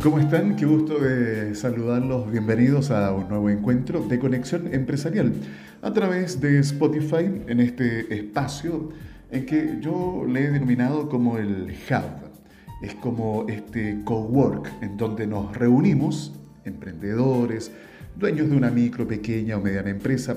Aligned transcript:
¿Cómo 0.00 0.20
están? 0.20 0.54
Qué 0.54 0.64
gusto 0.64 1.00
de 1.00 1.56
saludarlos. 1.56 2.30
Bienvenidos 2.30 2.92
a 2.92 3.12
un 3.12 3.28
nuevo 3.28 3.50
encuentro 3.50 4.00
de 4.00 4.20
conexión 4.20 4.72
empresarial 4.72 5.32
a 5.82 5.92
través 5.92 6.40
de 6.40 6.60
Spotify 6.60 7.42
en 7.48 7.58
este 7.58 8.14
espacio 8.16 8.90
en 9.32 9.44
que 9.44 9.78
yo 9.80 10.24
le 10.24 10.44
he 10.44 10.50
denominado 10.52 11.08
como 11.08 11.36
el 11.36 11.74
Hub. 11.90 12.30
Es 12.80 12.94
como 12.94 13.46
este 13.48 13.98
cowork 14.04 14.70
en 14.82 14.96
donde 14.96 15.26
nos 15.26 15.56
reunimos, 15.56 16.32
emprendedores, 16.64 17.72
dueños 18.14 18.50
de 18.50 18.56
una 18.56 18.70
micro, 18.70 19.08
pequeña 19.08 19.56
o 19.56 19.60
mediana 19.60 19.90
empresa. 19.90 20.36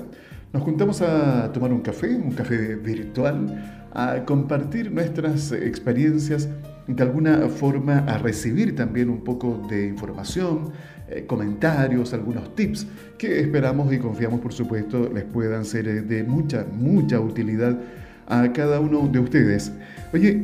Nos 0.52 0.64
juntamos 0.64 1.02
a 1.02 1.52
tomar 1.52 1.72
un 1.72 1.82
café, 1.82 2.16
un 2.16 2.32
café 2.32 2.74
virtual, 2.74 3.86
a 3.94 4.24
compartir 4.24 4.90
nuestras 4.90 5.52
experiencias 5.52 6.48
de 6.86 7.02
alguna 7.02 7.48
forma 7.48 7.98
a 7.98 8.18
recibir 8.18 8.74
también 8.74 9.08
un 9.08 9.22
poco 9.22 9.66
de 9.68 9.86
información, 9.86 10.72
eh, 11.08 11.24
comentarios, 11.26 12.12
algunos 12.14 12.54
tips 12.54 12.86
que 13.18 13.40
esperamos 13.40 13.92
y 13.92 13.98
confiamos 13.98 14.40
por 14.40 14.52
supuesto 14.52 15.10
les 15.12 15.24
puedan 15.24 15.64
ser 15.64 15.86
eh, 15.86 16.02
de 16.02 16.24
mucha, 16.24 16.66
mucha 16.72 17.20
utilidad 17.20 17.78
a 18.26 18.52
cada 18.52 18.80
uno 18.80 19.08
de 19.08 19.18
ustedes. 19.18 19.72
Oye, 20.12 20.42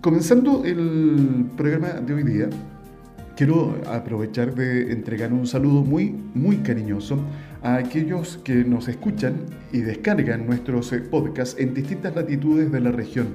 comenzando 0.00 0.64
el 0.64 1.46
programa 1.56 1.88
de 1.88 2.14
hoy 2.14 2.22
día, 2.22 2.48
quiero 3.36 3.76
aprovechar 3.86 4.54
de 4.54 4.92
entregar 4.92 5.32
un 5.32 5.46
saludo 5.46 5.82
muy, 5.82 6.14
muy 6.34 6.58
cariñoso 6.58 7.18
a 7.62 7.76
aquellos 7.76 8.38
que 8.44 8.64
nos 8.64 8.88
escuchan 8.88 9.34
y 9.72 9.80
descargan 9.80 10.46
nuestros 10.46 10.92
eh, 10.92 11.00
podcasts 11.00 11.56
en 11.58 11.74
distintas 11.74 12.14
latitudes 12.14 12.72
de 12.72 12.80
la 12.80 12.90
región 12.90 13.28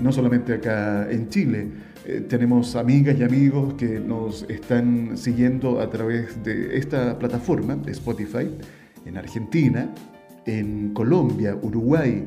no 0.00 0.12
solamente 0.12 0.54
acá 0.54 1.10
en 1.10 1.28
Chile. 1.28 1.68
Eh, 2.04 2.24
tenemos 2.28 2.74
amigas 2.74 3.16
y 3.18 3.22
amigos 3.22 3.74
que 3.74 4.00
nos 4.00 4.44
están 4.48 5.16
siguiendo 5.16 5.80
a 5.80 5.88
través 5.88 6.42
de 6.42 6.76
esta 6.76 7.18
plataforma 7.18 7.78
Spotify 7.86 8.50
en 9.06 9.16
Argentina, 9.16 9.88
en 10.46 10.92
Colombia, 10.94 11.56
Uruguay, 11.60 12.26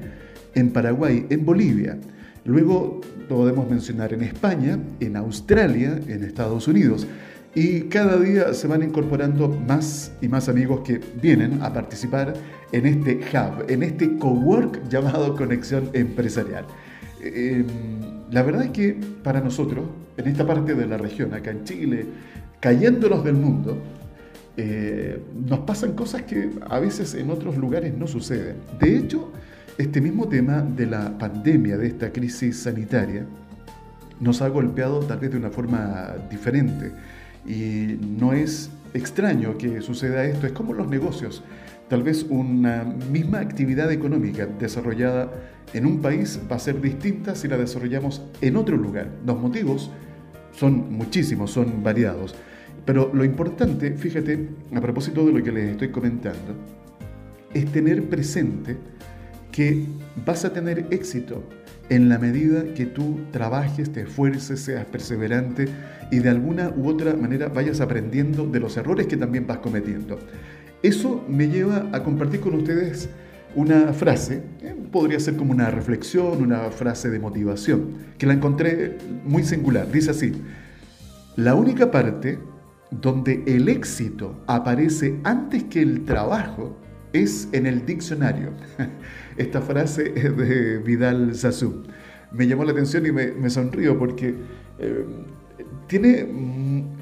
en 0.53 0.71
Paraguay, 0.71 1.25
en 1.29 1.45
Bolivia. 1.45 1.97
Luego 2.45 3.01
podemos 3.27 3.69
mencionar 3.69 4.13
en 4.13 4.21
España, 4.21 4.79
en 4.99 5.17
Australia, 5.17 5.99
en 6.07 6.23
Estados 6.23 6.67
Unidos. 6.67 7.07
Y 7.55 7.81
cada 7.83 8.17
día 8.17 8.53
se 8.53 8.67
van 8.67 8.83
incorporando 8.83 9.47
más 9.47 10.11
y 10.21 10.27
más 10.27 10.49
amigos 10.49 10.81
que 10.81 10.99
vienen 11.21 11.61
a 11.63 11.73
participar 11.73 12.33
en 12.71 12.85
este 12.85 13.15
hub, 13.15 13.69
en 13.69 13.83
este 13.83 14.17
cowork 14.17 14.87
llamado 14.89 15.35
Conexión 15.35 15.89
Empresarial. 15.93 16.65
Em, 17.25 17.65
la 18.31 18.43
verdad 18.43 18.65
es 18.65 18.71
que 18.71 18.95
para 19.23 19.41
nosotros, 19.41 19.85
en 20.17 20.27
esta 20.27 20.45
parte 20.45 20.75
de 20.75 20.85
la 20.85 20.97
región, 20.97 21.33
acá 21.33 21.51
en 21.51 21.63
Chile, 21.63 22.05
cayéndonos 22.59 23.23
del 23.23 23.35
mundo, 23.35 23.77
eh, 24.57 25.21
nos 25.47 25.59
pasan 25.59 25.93
cosas 25.93 26.21
que 26.23 26.49
a 26.69 26.79
veces 26.79 27.13
en 27.15 27.29
otros 27.29 27.57
lugares 27.57 27.93
no 27.97 28.07
suceden. 28.07 28.57
De 28.79 28.97
hecho, 28.97 29.31
este 29.77 29.99
mismo 30.01 30.27
tema 30.29 30.61
de 30.61 30.85
la 30.85 31.17
pandemia, 31.17 31.77
de 31.77 31.87
esta 31.87 32.11
crisis 32.11 32.59
sanitaria, 32.59 33.25
nos 34.19 34.41
ha 34.41 34.47
golpeado 34.47 34.99
tal 34.99 35.19
vez 35.19 35.31
de 35.31 35.37
una 35.37 35.49
forma 35.49 36.15
diferente. 36.29 36.91
Y 37.45 37.97
no 38.01 38.33
es 38.33 38.69
extraño 38.93 39.57
que 39.57 39.81
suceda 39.81 40.23
esto, 40.25 40.47
es 40.47 40.53
como 40.53 40.73
los 40.73 40.87
negocios. 40.87 41.43
Tal 41.89 42.01
vez 42.01 42.25
una 42.29 42.83
misma 42.83 43.39
actividad 43.39 43.91
económica 43.91 44.47
desarrollada 44.47 45.31
en 45.73 45.85
un 45.85 46.01
país 46.01 46.39
va 46.49 46.55
a 46.55 46.59
ser 46.59 46.81
distinta 46.81 47.35
si 47.35 47.47
la 47.47 47.57
desarrollamos 47.57 48.23
en 48.41 48.55
otro 48.55 48.75
lugar. 48.75 49.09
Los 49.25 49.39
motivos 49.39 49.91
son 50.51 50.91
muchísimos, 50.93 51.51
son 51.51 51.83
variados. 51.83 52.35
Pero 52.85 53.11
lo 53.13 53.23
importante, 53.23 53.91
fíjate, 53.91 54.49
a 54.73 54.81
propósito 54.81 55.25
de 55.25 55.33
lo 55.33 55.43
que 55.43 55.51
les 55.51 55.71
estoy 55.71 55.89
comentando, 55.89 56.55
es 57.53 57.71
tener 57.71 58.09
presente 58.09 58.77
que 59.51 59.85
vas 60.25 60.43
a 60.43 60.53
tener 60.53 60.87
éxito 60.91 61.43
en 61.89 62.09
la 62.09 62.17
medida 62.17 62.73
que 62.73 62.85
tú 62.85 63.19
trabajes, 63.31 63.91
te 63.91 64.01
esfuerces, 64.01 64.59
seas 64.59 64.85
perseverante 64.85 65.67
y 66.11 66.19
de 66.19 66.29
alguna 66.29 66.73
u 66.75 66.87
otra 66.87 67.15
manera 67.15 67.47
vayas 67.47 67.79
aprendiendo 67.79 68.45
de 68.47 68.59
los 68.59 68.75
errores 68.75 69.07
que 69.07 69.17
también 69.17 69.45
vas 69.45 69.59
cometiendo. 69.59 70.19
Eso 70.85 71.25
me 71.27 71.47
lleva 71.47 71.89
a 71.93 72.03
compartir 72.03 72.41
con 72.41 72.53
ustedes 72.53 73.09
una 73.55 73.91
frase, 73.91 74.43
eh, 74.61 74.75
podría 74.91 75.19
ser 75.19 75.35
como 75.35 75.51
una 75.51 75.71
reflexión, 75.71 76.43
una 76.43 76.69
frase 76.69 77.09
de 77.09 77.17
motivación, 77.17 77.87
que 78.19 78.27
la 78.27 78.33
encontré 78.33 78.95
muy 79.23 79.43
singular. 79.43 79.91
Dice 79.91 80.11
así, 80.11 80.33
la 81.37 81.55
única 81.55 81.89
parte 81.89 82.37
donde 82.91 83.41
el 83.47 83.67
éxito 83.67 84.43
aparece 84.45 85.19
antes 85.23 85.63
que 85.63 85.81
el 85.81 86.05
trabajo 86.05 86.77
es 87.13 87.49
en 87.51 87.65
el 87.65 87.83
diccionario. 87.87 88.51
Esta 89.37 89.63
frase 89.63 90.13
es 90.15 90.37
de 90.37 90.77
Vidal 90.77 91.33
Sassoon. 91.33 91.87
Me 92.31 92.45
llamó 92.45 92.63
la 92.63 92.73
atención 92.73 93.07
y 93.07 93.11
me, 93.11 93.49
sonrío 93.49 93.97
porque 93.97 94.35
eh, 94.77 95.03
tiene 95.87 96.25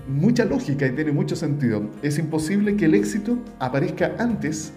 mucha 0.08 0.46
lógica 0.46 0.86
y 0.88 0.92
tiene 0.92 1.12
mucho 1.12 1.36
sentido. 1.36 1.90
Es 2.02 2.18
imposible 2.18 2.76
que 2.76 2.86
el 2.86 2.96
éxito 2.96 3.38
aparezca 3.60 4.16
antes 4.20 4.74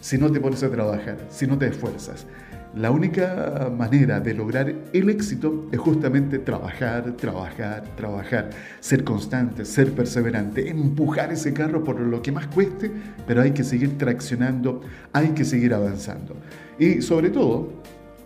si 0.00 0.18
no 0.18 0.30
te 0.30 0.40
pones 0.40 0.62
a 0.62 0.70
trabajar, 0.70 1.18
si 1.30 1.46
no 1.46 1.58
te 1.58 1.66
esfuerzas. 1.66 2.26
La 2.74 2.90
única 2.90 3.72
manera 3.76 4.20
de 4.20 4.34
lograr 4.34 4.72
el 4.92 5.08
éxito 5.08 5.68
es 5.72 5.78
justamente 5.78 6.38
trabajar, 6.38 7.16
trabajar, 7.16 7.82
trabajar, 7.96 8.50
ser 8.80 9.04
constante, 9.04 9.64
ser 9.64 9.92
perseverante, 9.92 10.68
empujar 10.68 11.32
ese 11.32 11.52
carro 11.54 11.82
por 11.82 11.98
lo 11.98 12.20
que 12.20 12.30
más 12.30 12.46
cueste, 12.48 12.90
pero 13.26 13.40
hay 13.40 13.52
que 13.52 13.64
seguir 13.64 13.96
traccionando, 13.96 14.82
hay 15.12 15.28
que 15.28 15.44
seguir 15.44 15.72
avanzando. 15.72 16.36
Y 16.78 17.00
sobre 17.00 17.30
todo, 17.30 17.72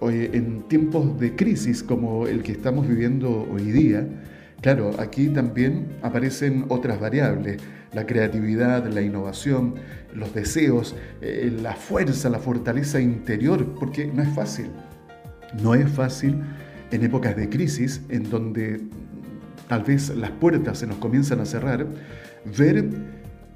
en 0.03 0.62
tiempos 0.62 1.19
de 1.21 1.37
crisis 1.37 1.82
como 1.82 2.26
el 2.26 2.42
que 2.42 2.53
estamos 2.53 2.88
viviendo 2.88 3.48
hoy 3.50 3.71
día, 3.71 4.06
Claro, 4.62 4.92
aquí 5.00 5.28
también 5.28 5.88
aparecen 6.02 6.66
otras 6.68 7.00
variables, 7.00 7.60
la 7.92 8.06
creatividad, 8.06 8.86
la 8.86 9.02
innovación, 9.02 9.74
los 10.14 10.32
deseos, 10.32 10.94
eh, 11.20 11.52
la 11.60 11.74
fuerza, 11.74 12.30
la 12.30 12.38
fortaleza 12.38 13.00
interior, 13.00 13.74
porque 13.74 14.06
no 14.06 14.22
es 14.22 14.28
fácil. 14.28 14.70
No 15.60 15.74
es 15.74 15.90
fácil 15.90 16.36
en 16.92 17.02
épocas 17.02 17.34
de 17.34 17.48
crisis, 17.48 18.02
en 18.08 18.30
donde 18.30 18.80
tal 19.66 19.82
vez 19.82 20.10
las 20.16 20.30
puertas 20.30 20.78
se 20.78 20.86
nos 20.86 20.98
comienzan 20.98 21.40
a 21.40 21.44
cerrar, 21.44 21.84
ver 22.56 22.84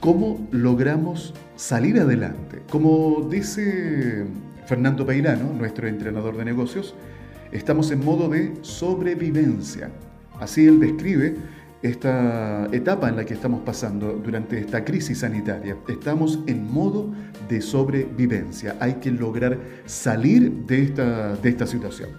cómo 0.00 0.48
logramos 0.50 1.34
salir 1.54 2.00
adelante. 2.00 2.62
Como 2.68 3.28
dice 3.30 4.24
Fernando 4.66 5.06
Peirano, 5.06 5.52
nuestro 5.52 5.86
entrenador 5.86 6.36
de 6.36 6.44
negocios, 6.44 6.96
estamos 7.52 7.92
en 7.92 8.04
modo 8.04 8.28
de 8.28 8.54
sobrevivencia. 8.62 9.88
Así 10.40 10.66
él 10.66 10.80
describe 10.80 11.36
esta 11.82 12.66
etapa 12.72 13.08
en 13.08 13.16
la 13.16 13.24
que 13.24 13.34
estamos 13.34 13.62
pasando 13.62 14.20
durante 14.24 14.58
esta 14.58 14.84
crisis 14.84 15.18
sanitaria. 15.18 15.76
Estamos 15.88 16.40
en 16.46 16.70
modo 16.72 17.12
de 17.48 17.60
sobrevivencia. 17.60 18.76
Hay 18.80 18.94
que 18.94 19.10
lograr 19.10 19.58
salir 19.84 20.50
de 20.66 20.82
esta, 20.82 21.36
de 21.36 21.48
esta 21.48 21.66
situación. 21.66 22.10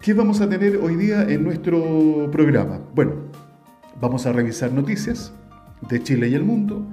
¿Qué 0.00 0.14
vamos 0.14 0.40
a 0.40 0.48
tener 0.48 0.76
hoy 0.78 0.96
día 0.96 1.22
en 1.22 1.44
nuestro 1.44 2.28
programa? 2.32 2.80
Bueno, 2.94 3.14
vamos 4.00 4.26
a 4.26 4.32
revisar 4.32 4.72
noticias 4.72 5.32
de 5.88 6.02
Chile 6.02 6.28
y 6.28 6.34
el 6.34 6.44
mundo. 6.44 6.84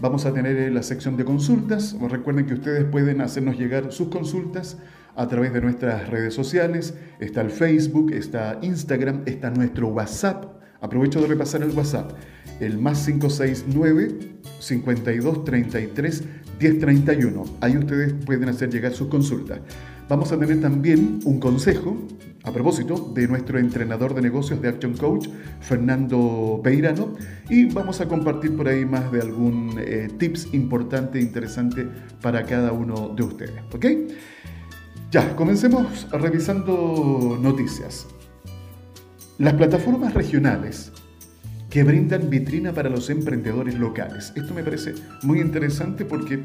Vamos 0.00 0.26
a 0.26 0.32
tener 0.32 0.72
la 0.72 0.82
sección 0.82 1.16
de 1.16 1.24
consultas. 1.24 1.96
Recuerden 2.10 2.46
que 2.46 2.54
ustedes 2.54 2.84
pueden 2.84 3.20
hacernos 3.20 3.58
llegar 3.58 3.92
sus 3.92 4.08
consultas 4.08 4.78
a 5.16 5.28
través 5.28 5.52
de 5.52 5.60
nuestras 5.60 6.08
redes 6.08 6.34
sociales. 6.34 6.94
Está 7.20 7.40
el 7.40 7.50
Facebook, 7.50 8.12
está 8.12 8.58
Instagram, 8.62 9.22
está 9.26 9.50
nuestro 9.50 9.88
WhatsApp. 9.88 10.46
Aprovecho 10.80 11.20
de 11.20 11.28
repasar 11.28 11.62
el 11.62 11.70
WhatsApp. 11.70 12.12
El 12.60 12.78
más 12.78 13.04
569 13.04 14.18
52 14.58 15.44
33 15.44 16.24
1031. 16.60 17.44
Ahí 17.60 17.76
ustedes 17.76 18.12
pueden 18.24 18.48
hacer 18.48 18.70
llegar 18.70 18.92
sus 18.92 19.08
consultas. 19.08 19.60
Vamos 20.08 20.32
a 20.32 20.38
tener 20.38 20.60
también 20.60 21.20
un 21.24 21.40
consejo 21.40 21.96
a 22.44 22.52
propósito 22.52 23.10
de 23.14 23.26
nuestro 23.26 23.58
entrenador 23.58 24.14
de 24.14 24.20
negocios 24.20 24.60
de 24.60 24.68
Action 24.68 24.94
Coach, 24.94 25.28
Fernando 25.60 26.60
Peirano, 26.62 27.14
y 27.48 27.64
vamos 27.64 28.02
a 28.02 28.06
compartir 28.06 28.54
por 28.54 28.68
ahí 28.68 28.84
más 28.84 29.10
de 29.10 29.22
algún 29.22 29.76
eh, 29.78 30.08
tips 30.18 30.52
importante 30.52 31.18
e 31.18 31.22
interesante 31.22 31.88
para 32.20 32.44
cada 32.44 32.72
uno 32.72 33.14
de 33.16 33.22
ustedes. 33.22 33.62
¿Ok? 33.72 33.86
Ya, 35.14 35.36
comencemos 35.36 36.08
revisando 36.10 37.38
noticias. 37.40 38.08
Las 39.38 39.54
plataformas 39.54 40.12
regionales 40.12 40.90
que 41.70 41.84
brindan 41.84 42.28
vitrina 42.30 42.72
para 42.72 42.90
los 42.90 43.08
emprendedores 43.10 43.76
locales. 43.78 44.32
Esto 44.34 44.52
me 44.52 44.64
parece 44.64 44.92
muy 45.22 45.40
interesante 45.40 46.04
porque 46.04 46.42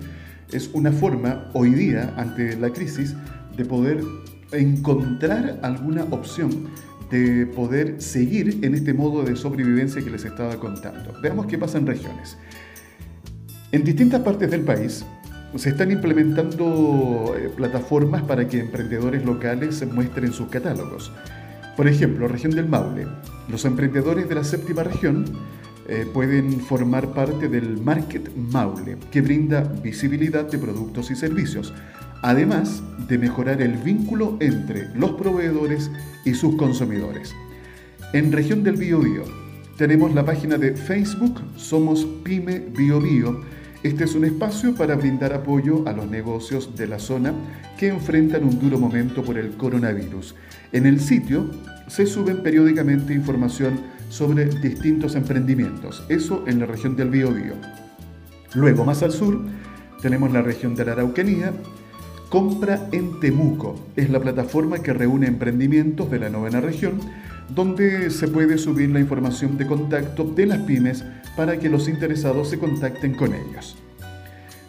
es 0.52 0.70
una 0.72 0.92
forma 0.92 1.50
hoy 1.56 1.72
día, 1.72 2.14
ante 2.16 2.58
la 2.58 2.70
crisis, 2.70 3.16
de 3.58 3.66
poder 3.66 4.04
encontrar 4.52 5.60
alguna 5.64 6.04
opción 6.12 6.68
de 7.10 7.48
poder 7.48 8.00
seguir 8.00 8.60
en 8.64 8.76
este 8.76 8.94
modo 8.94 9.24
de 9.24 9.36
sobrevivencia 9.36 10.04
que 10.04 10.12
les 10.12 10.26
estaba 10.26 10.58
contando. 10.58 11.12
Veamos 11.24 11.48
qué 11.48 11.58
pasa 11.58 11.80
en 11.80 11.88
regiones. 11.88 12.38
En 13.72 13.84
distintas 13.84 14.22
partes 14.22 14.52
del 14.52 14.62
país 14.62 15.04
se 15.58 15.70
están 15.70 15.92
implementando 15.92 17.36
eh, 17.38 17.50
plataformas 17.56 18.22
para 18.24 18.48
que 18.48 18.60
emprendedores 18.60 19.26
locales 19.26 19.86
muestren 19.92 20.32
sus 20.32 20.50
catálogos. 20.50 21.12
Por 21.76 21.88
ejemplo, 21.88 22.28
región 22.28 22.52
del 22.52 22.68
Maule. 22.68 23.08
Los 23.48 23.66
emprendedores 23.66 24.30
de 24.30 24.36
la 24.36 24.44
séptima 24.44 24.84
región 24.84 25.26
eh, 25.88 26.06
pueden 26.14 26.60
formar 26.60 27.14
parte 27.14 27.48
del 27.48 27.78
Market 27.78 28.30
Maule, 28.36 28.98
que 29.12 29.22
brinda 29.22 29.62
visibilidad 29.62 30.46
de 30.46 30.60
productos 30.60 31.10
y 31.10 31.16
servicios, 31.16 31.74
además 32.22 32.84
de 33.08 33.18
mejorar 33.18 33.62
el 33.62 33.74
vínculo 33.78 34.38
entre 34.40 34.94
los 34.94 35.14
proveedores 35.14 35.90
y 36.26 36.36
sus 36.36 36.56
consumidores. 36.58 37.34
En 38.14 38.32
región 38.32 38.64
del 38.64 38.76
Biobío 38.76 39.24
tenemos 39.78 40.14
la 40.14 40.26
página 40.26 40.58
de 40.58 40.76
Facebook 40.76 41.40
Somos 41.56 42.06
Pyme 42.24 42.60
Biobío. 42.60 43.40
Este 43.82 44.04
es 44.04 44.14
un 44.14 44.26
espacio 44.26 44.76
para 44.76 44.96
brindar 44.96 45.32
apoyo 45.32 45.88
a 45.88 45.94
los 45.94 46.10
negocios 46.10 46.76
de 46.76 46.86
la 46.86 47.00
zona 47.00 47.34
que 47.78 47.88
enfrentan 47.88 48.44
un 48.44 48.60
duro 48.60 48.78
momento 48.78 49.24
por 49.24 49.38
el 49.38 49.52
coronavirus. 49.52 50.36
En 50.74 50.86
el 50.86 51.00
sitio 51.00 51.50
se 51.88 52.06
suben 52.06 52.44
periódicamente 52.44 53.14
información 53.14 53.80
sobre 54.10 54.46
distintos 54.48 55.16
emprendimientos, 55.16 56.04
eso 56.10 56.44
en 56.46 56.60
la 56.60 56.66
región 56.66 56.98
del 56.98 57.10
Biobío. 57.10 57.54
Luego, 58.54 58.84
más 58.84 59.02
al 59.02 59.14
sur, 59.14 59.40
tenemos 60.02 60.34
la 60.34 60.42
región 60.42 60.76
de 60.76 60.84
la 60.84 60.92
Araucanía, 60.92 61.54
Compra 62.30 62.88
en 62.92 63.20
Temuco 63.20 63.88
es 63.96 64.12
la 64.12 64.20
plataforma 64.20 64.84
que 64.84 64.94
reúne 64.94 65.26
emprendimientos 65.26 66.12
de 66.12 66.20
la 66.20 66.30
novena 66.30 66.62
región 66.62 67.00
donde 67.54 68.10
se 68.12 68.28
puede 68.28 68.58
subir 68.58 68.90
la 68.90 69.00
información 69.00 69.58
de 69.58 69.68
contacto 69.68 70.24
de 70.24 70.46
las 70.46 70.60
pymes 70.60 71.04
para 71.36 71.58
que 71.58 71.70
los 71.70 71.88
interesados 71.88 72.50
se 72.50 72.60
contacten 72.60 73.14
con 73.14 73.34
ellos. 73.34 73.78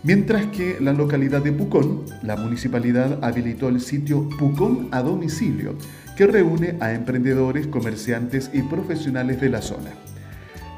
Mientras 0.02 0.46
que 0.46 0.78
la 0.80 0.94
localidad 0.94 1.42
de 1.42 1.52
Pucón, 1.52 2.04
la 2.22 2.36
municipalidad 2.36 3.18
habilitó 3.22 3.68
el 3.68 3.80
sitio 3.80 4.28
Pucón 4.38 4.88
a 4.92 5.02
domicilio, 5.02 5.74
que 6.16 6.26
reúne 6.26 6.76
a 6.80 6.92
emprendedores, 6.92 7.66
comerciantes 7.66 8.50
y 8.54 8.62
profesionales 8.62 9.40
de 9.40 9.50
la 9.50 9.60
zona. 9.60 9.90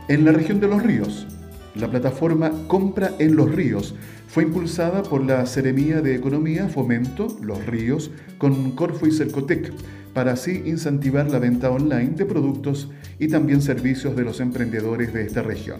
En 0.08 0.24
la 0.24 0.32
región 0.32 0.58
de 0.58 0.68
los 0.68 0.82
ríos, 0.82 1.26
la 1.74 1.88
plataforma 1.88 2.50
Compra 2.66 3.12
en 3.18 3.34
los 3.34 3.50
Ríos 3.50 3.94
fue 4.28 4.42
impulsada 4.42 5.02
por 5.02 5.24
la 5.24 5.46
Seremía 5.46 6.02
de 6.02 6.14
Economía, 6.14 6.68
Fomento, 6.68 7.38
Los 7.40 7.64
Ríos, 7.64 8.10
con 8.38 8.72
Corfo 8.72 9.06
y 9.06 9.12
Cercotec, 9.12 9.72
para 10.12 10.32
así 10.32 10.62
incentivar 10.66 11.30
la 11.30 11.38
venta 11.38 11.70
online 11.70 12.10
de 12.10 12.24
productos 12.24 12.90
y 13.18 13.28
también 13.28 13.62
servicios 13.62 14.16
de 14.16 14.24
los 14.24 14.40
emprendedores 14.40 15.12
de 15.12 15.24
esta 15.24 15.42
región. 15.42 15.78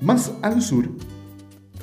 Más 0.00 0.32
al 0.42 0.62
sur, 0.62 0.88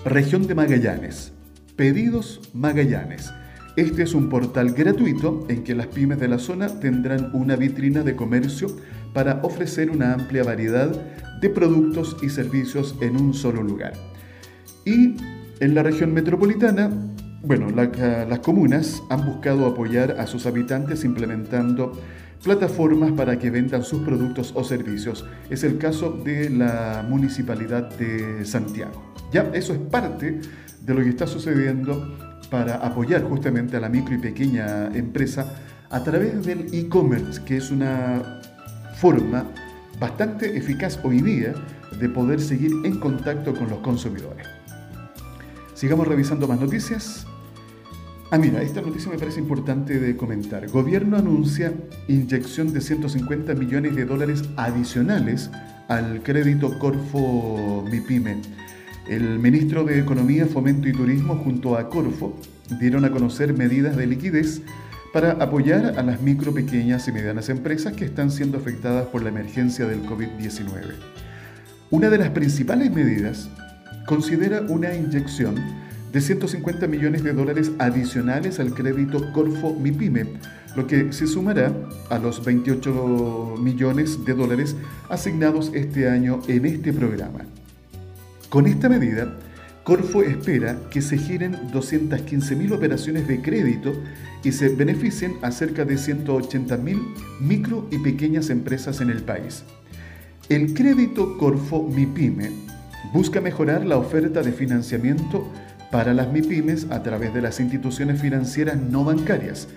región 0.06 0.48
de 0.48 0.56
Magallanes. 0.56 1.34
Pedidos 1.76 2.42
Magallanes. 2.54 3.32
Este 3.78 4.04
es 4.04 4.14
un 4.14 4.30
portal 4.30 4.74
gratuito 4.74 5.46
en 5.50 5.64
que 5.64 5.76
las 5.76 5.88
pymes 5.88 6.20
de 6.20 6.28
la 6.28 6.40
zona 6.40 6.80
tendrán 6.80 7.32
una 7.34 7.56
vitrina 7.56 8.04
de 8.04 8.16
comercio 8.16 8.68
para 9.14 9.40
ofrecer 9.44 9.90
una 9.90 10.14
amplia 10.14 10.44
variedad 10.44 10.92
de 11.40 11.50
productos 11.50 12.18
y 12.22 12.30
servicios 12.30 12.96
en 13.02 13.16
un 13.16 13.34
solo 13.34 13.64
lugar. 13.64 13.94
Y 14.86 15.16
en 15.60 15.76
la 15.76 15.84
región 15.84 16.14
metropolitana, 16.14 16.92
bueno, 17.44 17.70
las 17.70 18.40
comunas 18.40 19.02
han 19.10 19.26
buscado 19.26 19.66
apoyar 19.66 20.20
a 20.20 20.28
sus 20.28 20.46
habitantes 20.46 21.04
implementando 21.04 21.94
plataformas 22.44 23.12
para 23.12 23.38
que 23.38 23.50
vendan 23.50 23.84
sus 23.84 24.02
productos 24.02 24.52
o 24.56 24.64
servicios. 24.64 25.26
Es 25.50 25.64
el 25.64 25.78
caso 25.78 26.12
de 26.12 26.50
la 26.50 27.06
Municipalidad 27.08 27.90
de 27.98 28.46
Santiago. 28.46 29.14
Ya 29.32 29.50
eso 29.54 29.74
es 29.74 29.80
parte 29.80 30.40
de 30.82 30.94
lo 30.94 31.02
que 31.02 31.10
está 31.10 31.28
sucediendo 31.28 32.40
para 32.50 32.76
apoyar 32.76 33.24
justamente 33.24 33.78
a 33.78 33.80
la 33.80 33.90
micro 33.90 34.14
y 34.16 34.18
pequeña 34.18 34.88
empresa 34.94 35.46
a 35.90 36.04
través 36.04 36.46
del 36.46 36.68
e-commerce, 36.74 37.42
que 37.44 37.58
es 37.58 37.72
una 37.72 38.42
forma 38.96 39.46
bastante 40.00 40.58
eficaz 40.58 41.00
hoy 41.04 41.22
día 41.22 41.54
de 42.00 42.10
poder 42.10 42.40
seguir 42.40 42.72
en 42.84 43.00
contacto 43.00 43.54
con 43.54 43.70
los 43.70 43.80
consumidores. 43.80 44.61
Sigamos 45.82 46.08
revisando 46.08 46.48
más 46.48 46.60
noticias. 46.60 47.26
Ah, 48.30 48.38
mira, 48.38 48.62
esta 48.62 48.84
noticia 48.84 49.10
me 49.10 49.18
parece 49.18 49.40
importante 49.40 50.00
de 50.00 50.16
comentar. 50.16 50.70
Gobierno 50.70 51.18
anuncia 51.18 51.74
inyección 52.08 52.72
de 52.72 52.82
150 52.82 53.56
millones 53.56 53.96
de 53.96 54.06
dólares 54.06 54.44
adicionales 54.58 55.50
al 55.88 56.22
crédito 56.22 56.78
Corfo 56.78 57.84
MIPYME. 57.90 58.44
El 59.10 59.40
ministro 59.40 59.84
de 59.84 59.98
Economía, 59.98 60.46
Fomento 60.46 60.88
y 60.88 60.92
Turismo 60.92 61.38
junto 61.38 61.76
a 61.76 61.90
Corfo 61.90 62.38
dieron 62.80 63.04
a 63.04 63.12
conocer 63.12 63.58
medidas 63.58 63.98
de 63.98 64.06
liquidez 64.06 64.62
para 65.12 65.32
apoyar 65.32 65.98
a 65.98 66.04
las 66.04 66.22
micro, 66.22 66.54
pequeñas 66.54 67.08
y 67.08 67.12
medianas 67.12 67.50
empresas 67.50 67.94
que 67.94 68.06
están 68.06 68.30
siendo 68.30 68.60
afectadas 68.60 69.08
por 69.08 69.24
la 69.24 69.30
emergencia 69.30 69.88
del 69.88 70.04
COVID-19. 70.04 70.94
Una 71.90 72.12
de 72.12 72.20
las 72.20 72.30
principales 72.30 72.92
medidas 72.92 73.50
considera 74.06 74.62
una 74.62 74.94
inyección 74.96 75.56
de 76.12 76.22
150 76.22 76.88
millones 76.88 77.24
de 77.24 77.34
dólares 77.34 77.72
adicionales 77.80 78.60
al 78.60 78.74
crédito 78.74 79.32
Corfo 79.32 79.74
MIPYME, 79.74 80.34
lo 80.76 80.88
que 80.88 81.14
se 81.14 81.28
sumará 81.28 81.74
a 82.10 82.20
los 82.20 82.44
28 82.44 83.56
millones 83.60 84.24
de 84.26 84.34
dólares 84.34 84.76
asignados 85.10 85.72
este 85.74 86.10
año 86.10 86.42
en 86.48 86.66
este 86.66 86.92
programa. 86.92 87.40
Con 88.50 88.68
esta 88.68 88.90
medida, 88.90 89.38
Corfo 89.84 90.22
espera 90.22 90.78
que 90.92 91.02
se 91.02 91.18
giren 91.18 91.56
215.000 91.72 92.72
operaciones 92.72 93.28
de 93.28 93.42
crédito 93.42 93.94
y 94.44 94.52
se 94.52 94.70
beneficien 94.70 95.36
a 95.42 95.52
cerca 95.52 95.86
de 95.86 95.96
180.000 95.96 97.00
micro 97.40 97.88
y 97.90 97.98
pequeñas 97.98 98.50
empresas 98.50 99.02
en 99.02 99.10
el 99.10 99.24
país. 99.24 99.64
El 100.50 100.74
crédito 100.74 101.38
Corfo 101.38 101.88
MIPYME 101.88 102.71
busca 103.14 103.42
mejorar 103.42 103.86
la 103.86 103.98
oferta 103.98 104.42
de 104.42 104.52
financiamiento 104.52 105.48
para 105.92 106.14
las 106.14 106.32
MIPYMES 106.32 106.88
a 106.90 107.04
través 107.04 107.34
de 107.34 107.42
las 107.42 107.60
instituciones 107.60 108.22
financieras 108.22 108.78
no 108.78 109.04
bancarias. 109.04 109.68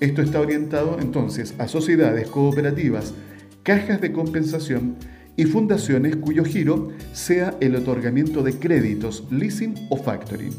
Esto 0.00 0.22
está 0.22 0.40
orientado 0.40 0.98
entonces 1.00 1.54
a 1.58 1.68
sociedades 1.68 2.28
cooperativas, 2.28 3.14
cajas 3.62 4.00
de 4.00 4.12
compensación 4.12 4.96
y 5.36 5.44
fundaciones 5.46 6.16
cuyo 6.16 6.44
giro 6.44 6.88
sea 7.12 7.56
el 7.60 7.74
otorgamiento 7.74 8.42
de 8.42 8.58
créditos, 8.58 9.24
leasing 9.30 9.74
o 9.90 9.96
factoring. 9.96 10.52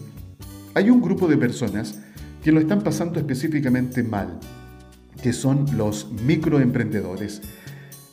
Hay 0.73 0.89
un 0.89 1.01
grupo 1.01 1.27
de 1.27 1.37
personas 1.37 2.01
que 2.43 2.51
lo 2.51 2.59
están 2.59 2.81
pasando 2.81 3.19
específicamente 3.19 4.03
mal, 4.03 4.39
que 5.21 5.31
son 5.31 5.65
los 5.77 6.11
microemprendedores. 6.25 7.41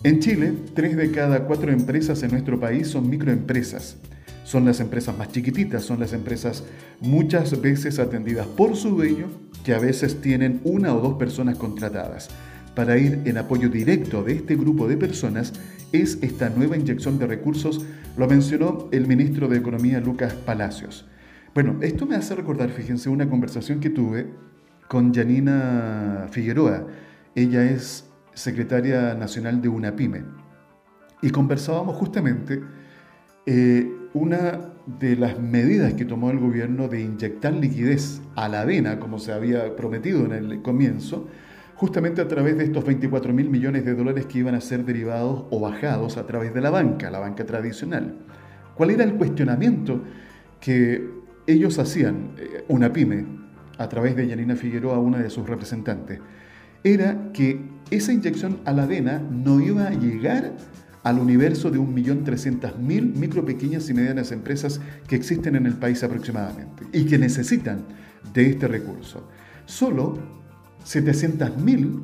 En 0.05 0.19
Chile, 0.19 0.53
tres 0.75 0.97
de 0.97 1.13
cada 1.13 1.45
cuatro 1.45 1.71
empresas 1.71 2.23
en 2.23 2.33
nuestro 2.33 2.59
país 2.59 2.89
son 2.89 3.09
microempresas. 3.09 3.99
Son 4.45 4.65
las 4.65 4.81
empresas 4.81 5.17
más 5.17 5.31
chiquititas, 5.31 5.85
son 5.85 6.01
las 6.01 6.13
empresas 6.13 6.65
muchas 7.01 7.61
veces 7.61 8.01
atendidas 8.01 8.47
por 8.47 8.75
su 8.75 8.91
dueño, 8.91 9.29
que 9.65 9.75
a 9.75 9.79
veces 9.79 10.21
tienen 10.21 10.61
una 10.65 10.95
o 10.95 11.01
dos 11.01 11.15
personas 11.15 11.57
contratadas 11.57 12.31
para 12.75 12.99
ir 12.99 13.21
en 13.27 13.39
apoyo 13.39 13.69
directo 13.69 14.23
de 14.23 14.35
este 14.35 14.57
grupo 14.57 14.89
de 14.89 14.97
personas 14.97 15.53
es 15.93 16.19
esta 16.23 16.49
nueva 16.49 16.77
inyección 16.77 17.19
de 17.19 17.27
recursos, 17.27 17.85
lo 18.17 18.27
mencionó 18.27 18.89
el 18.93 19.07
ministro 19.07 19.47
de 19.47 19.59
Economía 19.59 20.01
Lucas 20.01 20.33
Palacios. 20.33 21.07
Bueno, 21.55 21.77
esto 21.83 22.07
me 22.07 22.17
hace 22.17 22.35
recordar, 22.35 22.71
fíjense, 22.71 23.11
una 23.11 23.29
conversación 23.29 23.79
que 23.79 23.91
tuve 23.91 24.27
con 24.89 25.13
Janina 25.15 26.29
Figueroa. 26.31 26.87
Ella 27.35 27.71
es 27.71 28.07
secretaria 28.35 29.15
nacional 29.15 29.61
de 29.61 29.69
UNAPYME. 29.69 30.25
Y 31.23 31.31
conversábamos 31.31 31.97
justamente 31.97 32.61
eh, 33.47 33.91
una 34.15 34.73
de 34.87 35.17
las 35.17 35.39
medidas 35.39 35.95
que 35.95 36.05
tomó 36.05 36.31
el 36.31 36.39
gobierno 36.39 36.89
de 36.89 37.01
inyectar 37.01 37.53
liquidez 37.53 38.21
a 38.35 38.49
la 38.49 38.63
avena, 38.63 38.99
como 38.99 39.19
se 39.19 39.33
había 39.33 39.77
prometido 39.77 40.25
en 40.25 40.33
el 40.33 40.63
comienzo, 40.63 41.29
justamente 41.77 42.21
a 42.21 42.29
través 42.29 42.57
de 42.59 42.65
estos 42.65 42.85
24 42.85 43.33
mil 43.33 43.49
millones 43.49 43.85
de 43.85 43.95
dólares 43.95 44.27
que 44.27 44.39
iban 44.39 44.55
a 44.55 44.61
ser 44.61 44.85
derivados 44.85 45.47
o 45.51 45.61
bajados 45.61 46.17
a 46.17 46.27
través 46.27 46.55
de 46.55 46.61
la 46.61 46.71
banca, 46.71 47.11
la 47.11 47.21
banca 47.21 47.45
tradicional. 47.45 48.19
¿Cuál 48.75 48.91
era 48.91 49.05
el 49.05 49.15
cuestionamiento 49.15 50.03
que 50.61 51.09
ellos 51.47 51.79
hacían, 51.79 52.35
eh, 52.39 52.65
una 52.69 52.93
pyme, 52.93 53.27
a 53.79 53.89
través 53.89 54.15
de 54.15 54.27
Yanina 54.29 54.55
Figueroa, 54.55 54.99
una 54.99 55.19
de 55.19 55.31
sus 55.31 55.49
representantes? 55.49 56.21
Era 56.85 57.33
que 57.33 57.61
esa 57.97 58.13
inyección 58.13 58.61
a 58.65 58.73
la 58.73 58.85
avena 58.85 59.19
no 59.19 59.61
iba 59.61 59.87
a 59.87 59.91
llegar 59.91 60.53
al 61.03 61.19
universo 61.19 61.71
de 61.71 61.79
1.300.000 61.79 63.15
micro, 63.15 63.45
pequeñas 63.45 63.89
y 63.91 63.95
medianas 63.95 64.33
empresas 64.33 64.81
que 65.07 65.17
existen 65.17 65.57
en 65.57 65.67
el 65.67 65.75
país 65.75 66.03
aproximadamente 66.03 66.87
y 66.93 67.05
que 67.05 67.19
necesitan 67.19 67.85
de 68.33 68.51
este 68.51 68.69
recurso. 68.69 69.29
Solo 69.67 70.19
700.000 70.87 72.01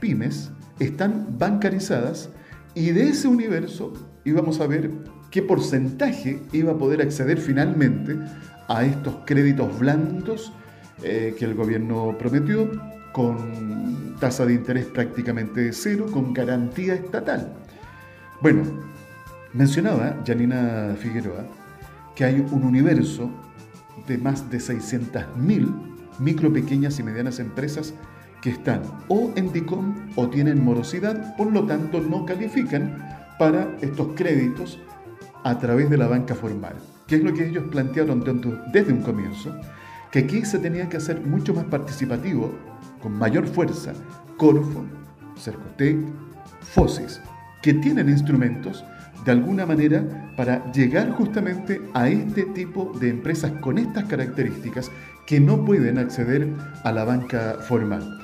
pymes 0.00 0.50
están 0.78 1.38
bancarizadas 1.38 2.30
y 2.74 2.90
de 2.90 3.08
ese 3.08 3.28
universo 3.28 3.92
íbamos 4.24 4.60
a 4.60 4.66
ver 4.66 4.90
qué 5.30 5.42
porcentaje 5.42 6.40
iba 6.52 6.72
a 6.72 6.78
poder 6.78 7.02
acceder 7.02 7.38
finalmente 7.38 8.16
a 8.68 8.84
estos 8.84 9.16
créditos 9.24 9.78
blandos 9.78 10.52
eh, 11.02 11.34
que 11.38 11.44
el 11.44 11.54
gobierno 11.54 12.16
prometió 12.18 12.70
con 13.12 14.16
tasa 14.20 14.46
de 14.46 14.54
interés 14.54 14.86
prácticamente 14.86 15.72
cero, 15.72 16.06
con 16.12 16.32
garantía 16.32 16.94
estatal. 16.94 17.52
Bueno, 18.40 18.62
mencionaba 19.52 20.22
Janina 20.26 20.94
Figueroa 20.98 21.44
que 22.14 22.24
hay 22.24 22.44
un 22.50 22.64
universo 22.64 23.30
de 24.06 24.18
más 24.18 24.50
de 24.50 24.58
600.000 24.58 25.96
micro, 26.18 26.52
pequeñas 26.52 26.98
y 26.98 27.04
medianas 27.04 27.38
empresas 27.38 27.94
que 28.40 28.50
están 28.50 28.82
o 29.08 29.32
en 29.36 29.52
DICOM 29.52 29.94
o 30.16 30.28
tienen 30.28 30.64
morosidad, 30.64 31.36
por 31.36 31.52
lo 31.52 31.64
tanto 31.64 32.00
no 32.00 32.24
califican 32.24 32.98
para 33.38 33.76
estos 33.80 34.08
créditos 34.16 34.80
a 35.44 35.58
través 35.58 35.90
de 35.90 35.96
la 35.96 36.08
banca 36.08 36.34
formal, 36.34 36.74
que 37.06 37.16
es 37.16 37.22
lo 37.22 37.32
que 37.32 37.48
ellos 37.48 37.64
plantearon 37.70 38.24
desde 38.72 38.92
un 38.92 39.02
comienzo, 39.02 39.54
que 40.10 40.20
aquí 40.20 40.44
se 40.44 40.58
tenía 40.58 40.88
que 40.88 40.96
hacer 40.96 41.20
mucho 41.20 41.54
más 41.54 41.66
participativo, 41.66 42.52
con 43.02 43.12
mayor 43.12 43.46
fuerza, 43.46 43.92
Corfo, 44.36 44.84
Cercotec, 45.36 45.96
FOSIS, 46.60 47.20
que 47.62 47.74
tienen 47.74 48.08
instrumentos 48.08 48.84
de 49.24 49.32
alguna 49.32 49.66
manera 49.66 50.32
para 50.36 50.70
llegar 50.72 51.10
justamente 51.10 51.82
a 51.94 52.08
este 52.08 52.44
tipo 52.44 52.92
de 53.00 53.10
empresas 53.10 53.52
con 53.60 53.78
estas 53.78 54.04
características 54.04 54.90
que 55.26 55.40
no 55.40 55.64
pueden 55.64 55.98
acceder 55.98 56.48
a 56.84 56.92
la 56.92 57.04
banca 57.04 57.56
formal. 57.60 58.18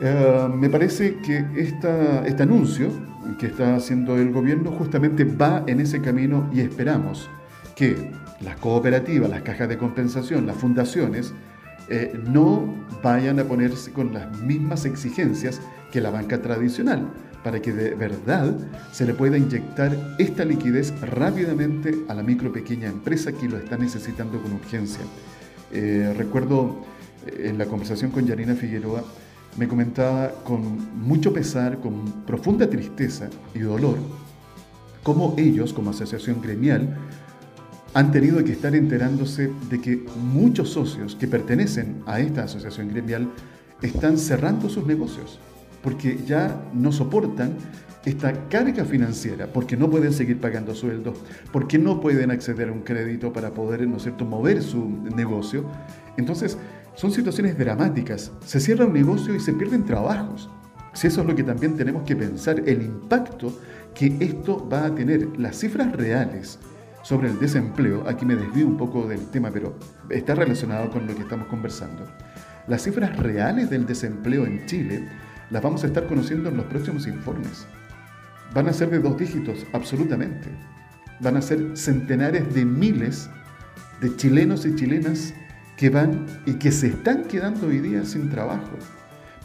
Eh, 0.00 0.48
me 0.54 0.70
parece 0.70 1.16
que 1.16 1.44
esta, 1.56 2.24
este 2.24 2.44
anuncio 2.44 2.90
que 3.38 3.46
está 3.46 3.76
haciendo 3.76 4.16
el 4.16 4.32
gobierno 4.32 4.70
justamente 4.70 5.24
va 5.24 5.64
en 5.66 5.80
ese 5.80 6.00
camino 6.00 6.48
y 6.52 6.60
esperamos 6.60 7.28
que 7.74 8.12
las 8.40 8.56
cooperativas, 8.56 9.28
las 9.28 9.42
cajas 9.42 9.68
de 9.68 9.78
compensación, 9.78 10.46
las 10.46 10.56
fundaciones, 10.56 11.34
eh, 11.90 12.18
no 12.26 12.74
vayan 13.02 13.38
a 13.40 13.44
ponerse 13.44 13.92
con 13.92 14.12
las 14.12 14.40
mismas 14.40 14.84
exigencias 14.84 15.60
que 15.92 16.00
la 16.00 16.10
banca 16.10 16.42
tradicional, 16.42 17.08
para 17.42 17.62
que 17.62 17.72
de 17.72 17.94
verdad 17.94 18.54
se 18.92 19.06
le 19.06 19.14
pueda 19.14 19.38
inyectar 19.38 19.96
esta 20.18 20.44
liquidez 20.44 20.92
rápidamente 21.00 21.94
a 22.08 22.14
la 22.14 22.22
micro 22.22 22.52
pequeña 22.52 22.88
empresa 22.88 23.32
que 23.32 23.48
lo 23.48 23.56
está 23.56 23.76
necesitando 23.76 24.42
con 24.42 24.52
urgencia. 24.52 25.00
Eh, 25.72 26.14
recuerdo 26.16 26.84
en 27.26 27.58
la 27.58 27.66
conversación 27.66 28.10
con 28.10 28.26
Yanina 28.26 28.54
Figueroa, 28.54 29.04
me 29.56 29.66
comentaba 29.66 30.30
con 30.44 30.62
mucho 31.00 31.32
pesar, 31.32 31.78
con 31.80 32.24
profunda 32.24 32.68
tristeza 32.68 33.28
y 33.54 33.60
dolor, 33.60 33.96
cómo 35.02 35.34
ellos, 35.38 35.72
como 35.72 35.90
asociación 35.90 36.40
gremial, 36.40 36.96
han 37.98 38.12
tenido 38.12 38.44
que 38.44 38.52
estar 38.52 38.76
enterándose 38.76 39.50
de 39.68 39.80
que 39.80 40.06
muchos 40.22 40.70
socios 40.70 41.16
que 41.16 41.26
pertenecen 41.26 42.00
a 42.06 42.20
esta 42.20 42.44
asociación 42.44 42.90
gremial 42.90 43.28
están 43.82 44.18
cerrando 44.18 44.68
sus 44.68 44.86
negocios, 44.86 45.40
porque 45.82 46.16
ya 46.24 46.62
no 46.72 46.92
soportan 46.92 47.56
esta 48.04 48.48
carga 48.48 48.84
financiera, 48.84 49.48
porque 49.52 49.76
no 49.76 49.90
pueden 49.90 50.12
seguir 50.12 50.40
pagando 50.40 50.76
sueldos, 50.76 51.18
porque 51.50 51.76
no 51.76 52.00
pueden 52.00 52.30
acceder 52.30 52.68
a 52.68 52.72
un 52.72 52.82
crédito 52.82 53.32
para 53.32 53.50
poder, 53.52 53.84
¿no 53.88 53.96
es 53.96 54.04
cierto?, 54.04 54.24
mover 54.24 54.62
su 54.62 54.88
negocio. 55.16 55.64
Entonces, 56.16 56.56
son 56.94 57.10
situaciones 57.10 57.58
dramáticas. 57.58 58.30
Se 58.46 58.60
cierra 58.60 58.86
un 58.86 58.92
negocio 58.92 59.34
y 59.34 59.40
se 59.40 59.54
pierden 59.54 59.84
trabajos. 59.84 60.48
Si 60.92 61.08
eso 61.08 61.22
es 61.22 61.26
lo 61.26 61.34
que 61.34 61.42
también 61.42 61.76
tenemos 61.76 62.04
que 62.04 62.14
pensar, 62.14 62.62
el 62.64 62.80
impacto 62.80 63.58
que 63.92 64.16
esto 64.20 64.68
va 64.72 64.86
a 64.86 64.94
tener, 64.94 65.36
las 65.36 65.58
cifras 65.58 65.90
reales 65.96 66.60
sobre 67.02 67.28
el 67.28 67.38
desempleo, 67.38 68.04
aquí 68.08 68.26
me 68.26 68.36
desvío 68.36 68.66
un 68.66 68.76
poco 68.76 69.06
del 69.06 69.26
tema, 69.28 69.50
pero 69.50 69.78
está 70.10 70.34
relacionado 70.34 70.90
con 70.90 71.06
lo 71.06 71.14
que 71.14 71.22
estamos 71.22 71.46
conversando. 71.48 72.04
Las 72.66 72.82
cifras 72.82 73.16
reales 73.16 73.70
del 73.70 73.86
desempleo 73.86 74.44
en 74.44 74.66
Chile 74.66 75.08
las 75.50 75.62
vamos 75.62 75.84
a 75.84 75.86
estar 75.86 76.06
conociendo 76.06 76.48
en 76.50 76.56
los 76.56 76.66
próximos 76.66 77.06
informes. 77.06 77.66
Van 78.54 78.68
a 78.68 78.72
ser 78.72 78.90
de 78.90 78.98
dos 78.98 79.16
dígitos, 79.16 79.66
absolutamente. 79.72 80.48
Van 81.20 81.36
a 81.36 81.42
ser 81.42 81.76
centenares 81.76 82.54
de 82.54 82.64
miles 82.64 83.30
de 84.00 84.14
chilenos 84.16 84.64
y 84.66 84.74
chilenas 84.74 85.34
que 85.76 85.90
van 85.90 86.26
y 86.44 86.54
que 86.54 86.72
se 86.72 86.88
están 86.88 87.24
quedando 87.24 87.68
hoy 87.68 87.78
día 87.80 88.04
sin 88.04 88.30
trabajo. 88.30 88.70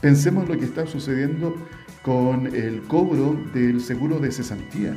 Pensemos 0.02 0.50
lo 0.50 0.58
que 0.58 0.66
está 0.66 0.86
sucediendo 0.86 1.56
con 2.02 2.48
el 2.48 2.82
cobro 2.84 3.40
del 3.54 3.80
seguro 3.82 4.20
de 4.20 4.32
cesantía. 4.32 4.96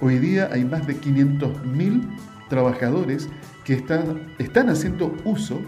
Hoy 0.00 0.18
día 0.18 0.48
hay 0.52 0.64
más 0.64 0.86
de 0.86 1.00
500.000 1.00 2.02
trabajadores 2.48 3.28
que 3.64 3.74
están, 3.74 4.32
están 4.38 4.68
haciendo 4.68 5.12
uso, 5.24 5.60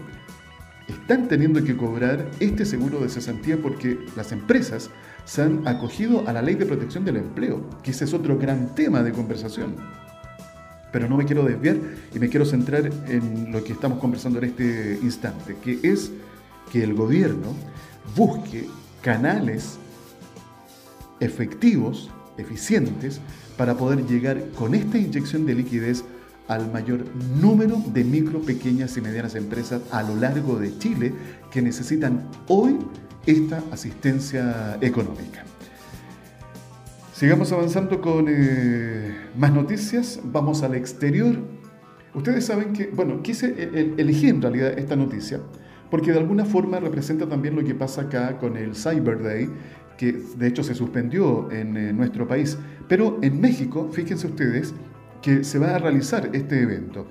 están 0.87 1.27
teniendo 1.27 1.61
que 1.65 1.75
cobrar 1.75 2.31
este 2.39 2.65
seguro 2.65 3.01
de 3.01 3.09
cesantía 3.09 3.57
porque 3.61 3.99
las 4.15 4.31
empresas 4.31 4.89
se 5.25 5.41
han 5.41 5.67
acogido 5.67 6.25
a 6.29 6.33
la 6.33 6.41
ley 6.41 6.55
de 6.55 6.65
protección 6.65 7.03
del 7.03 7.17
empleo, 7.17 7.69
que 7.83 7.91
ese 7.91 8.05
es 8.05 8.13
otro 8.13 8.37
gran 8.37 8.73
tema 8.73 9.03
de 9.03 9.11
conversación. 9.11 9.75
Pero 10.93 11.09
no 11.09 11.17
me 11.17 11.25
quiero 11.25 11.43
desviar 11.43 11.75
y 12.15 12.19
me 12.19 12.29
quiero 12.29 12.45
centrar 12.45 12.89
en 13.07 13.51
lo 13.51 13.61
que 13.65 13.73
estamos 13.73 13.99
conversando 13.99 14.39
en 14.39 14.45
este 14.45 14.97
instante, 15.03 15.57
que 15.61 15.77
es 15.83 16.09
que 16.71 16.83
el 16.83 16.93
gobierno 16.93 17.53
busque 18.15 18.69
canales 19.01 19.77
efectivos, 21.19 22.09
eficientes, 22.37 23.19
para 23.57 23.75
poder 23.75 24.05
llegar 24.05 24.49
con 24.57 24.75
esta 24.75 24.97
inyección 24.97 25.45
de 25.45 25.55
liquidez 25.55 26.03
al 26.47 26.71
mayor 26.71 27.05
número 27.39 27.81
de 27.93 28.03
micro, 28.03 28.41
pequeñas 28.41 28.97
y 28.97 29.01
medianas 29.01 29.35
empresas 29.35 29.81
a 29.91 30.03
lo 30.03 30.15
largo 30.15 30.57
de 30.59 30.77
Chile 30.77 31.13
que 31.49 31.61
necesitan 31.61 32.27
hoy 32.47 32.77
esta 33.25 33.63
asistencia 33.71 34.77
económica. 34.81 35.43
Sigamos 37.13 37.51
avanzando 37.51 38.01
con 38.01 38.25
eh, 38.27 39.15
más 39.37 39.53
noticias. 39.53 40.19
Vamos 40.23 40.63
al 40.63 40.75
exterior. 40.75 41.37
Ustedes 42.15 42.45
saben 42.45 42.73
que, 42.73 42.87
bueno, 42.87 43.21
quise, 43.21 43.69
elegir 43.97 44.29
en 44.29 44.41
realidad 44.41 44.77
esta 44.77 44.95
noticia 44.95 45.39
porque 45.91 46.13
de 46.13 46.19
alguna 46.19 46.45
forma 46.45 46.79
representa 46.79 47.27
también 47.27 47.55
lo 47.55 47.63
que 47.63 47.75
pasa 47.75 48.03
acá 48.03 48.37
con 48.37 48.55
el 48.55 48.75
Cyber 48.75 49.21
Day, 49.21 49.49
que 50.01 50.13
de 50.13 50.47
hecho 50.47 50.63
se 50.63 50.73
suspendió 50.73 51.51
en 51.51 51.77
eh, 51.77 51.93
nuestro 51.93 52.27
país. 52.27 52.57
Pero 52.87 53.19
en 53.21 53.39
México, 53.39 53.87
fíjense 53.91 54.25
ustedes 54.25 54.73
que 55.21 55.43
se 55.43 55.59
va 55.59 55.75
a 55.75 55.77
realizar 55.77 56.31
este 56.33 56.59
evento. 56.59 57.05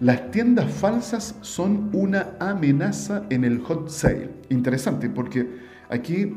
Las 0.00 0.32
tiendas 0.32 0.68
falsas 0.74 1.36
son 1.40 1.90
una 1.92 2.30
amenaza 2.40 3.26
en 3.30 3.44
el 3.44 3.60
hot 3.60 3.88
sale. 3.88 4.28
Interesante 4.48 5.08
porque 5.08 5.46
aquí 5.88 6.34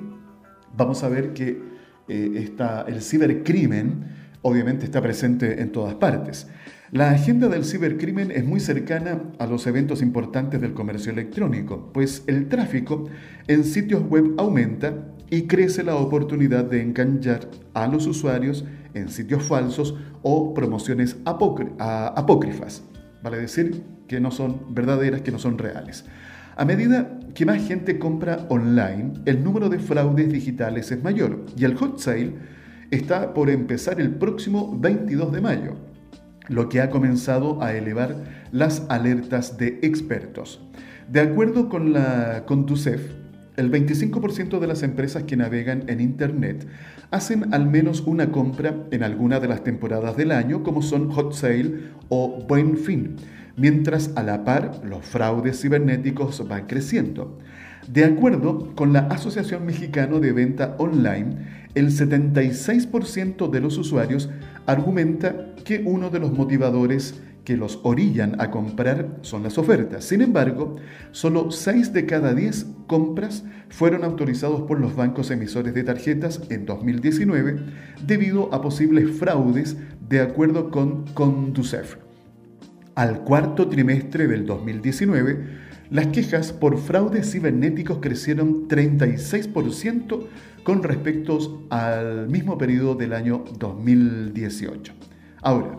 vamos 0.78 1.04
a 1.04 1.10
ver 1.10 1.34
que 1.34 1.60
eh, 2.08 2.32
está, 2.36 2.86
el 2.88 3.02
cibercrimen 3.02 4.06
obviamente 4.44 4.86
está 4.86 5.02
presente 5.02 5.60
en 5.60 5.72
todas 5.72 5.96
partes. 5.96 6.48
La 6.92 7.10
agenda 7.10 7.48
del 7.48 7.65
cibercrimen 7.65 8.30
es 8.30 8.46
muy 8.46 8.60
cercana 8.60 9.24
a 9.39 9.48
los 9.48 9.65
eventos 9.65 10.04
importantes 10.04 10.62
del 10.62 10.75
comercio 10.75 11.12
electrónico, 11.12 11.89
pues 11.92 12.24
el 12.27 12.48
tráfico 12.48 13.10
en 13.48 13.63
sitios 13.63 14.04
web 14.08 14.36
aumenta 14.38 14.94
y 15.32 15.48
crece 15.48 15.82
la 15.82 15.96
oportunidad 15.96 16.63
de 16.65 16.84
engañar 16.84 17.50
a 17.74 17.88
los 17.88 18.06
usuarios 18.06 18.65
en 18.94 19.10
sitios 19.10 19.44
falsos 19.44 19.96
o 20.22 20.54
promociones 20.54 21.18
apócrifas, 21.25 22.84
vale 23.24 23.38
decir 23.38 23.82
que 24.08 24.20
no 24.20 24.30
son 24.30 24.75
verdaderas, 24.75 25.22
que 25.22 25.32
no 25.32 25.39
son 25.39 25.58
reales. 25.58 26.06
A 26.56 26.65
medida 26.65 27.20
que 27.34 27.48
más 27.48 27.68
gente 27.68 27.98
compra 27.98 28.46
online, 28.50 29.13
el 29.25 29.44
número 29.44 29.70
de 29.70 29.80
fraudes 29.80 30.32
digitales 30.32 30.92
es 30.92 31.04
mayor 31.04 31.48
y 31.58 31.65
el 31.65 31.75
hot 31.75 31.98
sale 31.98 32.34
está 32.92 33.34
por 33.34 33.50
empezar 33.50 34.00
el 34.00 34.12
próximo 34.12 34.77
22 34.80 35.32
de 35.34 35.42
mayo, 35.42 35.75
lo 36.48 36.70
que 36.70 36.82
ha 36.82 36.90
comenzado 36.90 37.62
a 37.62 37.74
elevar 37.74 38.16
las 38.52 38.86
alertas 38.90 39.58
de 39.58 39.80
expertos. 39.82 40.62
De 41.10 41.22
acuerdo 41.22 41.70
con 41.70 41.94
la 41.94 42.44
Conducef, 42.46 43.02
el 43.58 43.72
25% 43.72 44.60
de 44.60 44.68
las 44.68 44.84
empresas 44.84 45.24
que 45.24 45.38
navegan 45.38 45.84
en 45.88 46.02
Internet 46.02 46.68
hacen 47.12 47.54
al 47.54 47.68
menos 47.68 48.02
una 48.02 48.32
compra 48.32 48.75
en 48.92 49.04
alguna 49.04 49.40
de 49.40 49.48
las 49.48 49.64
temporadas 49.64 50.18
del 50.18 50.32
año, 50.32 50.64
como 50.64 50.82
son 50.82 51.10
Hot 51.12 51.34
Sale 51.34 51.75
o 52.10 52.44
Buen 52.48 52.78
Fin, 52.78 53.16
mientras 53.56 54.12
a 54.16 54.24
la 54.24 54.44
par 54.44 54.82
los 54.84 55.06
fraudes 55.06 55.62
cibernéticos 55.62 56.46
van 56.48 56.66
creciendo. 56.66 57.38
De 57.88 58.04
acuerdo 58.04 58.75
con 58.75 58.94
la 58.94 59.02
Asociación 59.02 59.66
Mexicana 59.66 60.20
de 60.20 60.32
Venta 60.32 60.75
Online, 60.80 61.65
el 61.75 61.91
76% 61.91 63.50
de 63.50 63.60
los 63.62 63.77
usuarios 63.77 64.29
argumenta 64.65 65.53
que 65.63 65.84
uno 65.86 66.10
de 66.10 66.20
los 66.20 66.34
motivadores 66.34 67.22
que 67.44 67.55
los 67.55 67.79
orillan 67.84 68.41
a 68.41 68.50
comprar 68.50 69.20
son 69.22 69.44
las 69.44 69.58
ofertas. 69.58 70.03
Sin 70.03 70.22
embargo, 70.22 70.77
solo 71.12 71.51
6 71.51 71.94
de 71.94 72.05
cada 72.05 72.34
10 72.34 72.65
compras 72.88 73.46
fueron 73.70 74.03
autorizados 74.03 74.62
por 74.62 74.79
los 74.79 74.96
bancos 74.96 75.32
emisores 75.32 75.74
de 75.74 75.84
tarjetas 75.84 76.41
en 76.50 76.65
2019 76.65 77.58
debido 78.05 78.53
a 78.53 78.62
posibles 78.62 79.17
fraudes 79.17 79.77
de 80.10 80.22
acuerdo 80.22 80.72
con 80.72 81.05
Conducef. 81.13 81.98
Al 82.96 83.24
cuarto 83.24 83.67
trimestre 83.67 84.27
del 84.27 84.46
2019, 84.46 85.65
las 85.89 86.08
quejas 86.08 86.51
por 86.51 86.77
fraudes 86.77 87.32
cibernéticos 87.32 88.00
crecieron 88.01 88.68
36% 88.68 90.27
con 90.63 90.84
respecto 90.84 91.65
al 91.70 92.27
mismo 92.27 92.58
periodo 92.58 92.96
del 92.96 93.13
año 93.13 93.44
2018. 93.60 94.94
Ahora, 95.42 95.77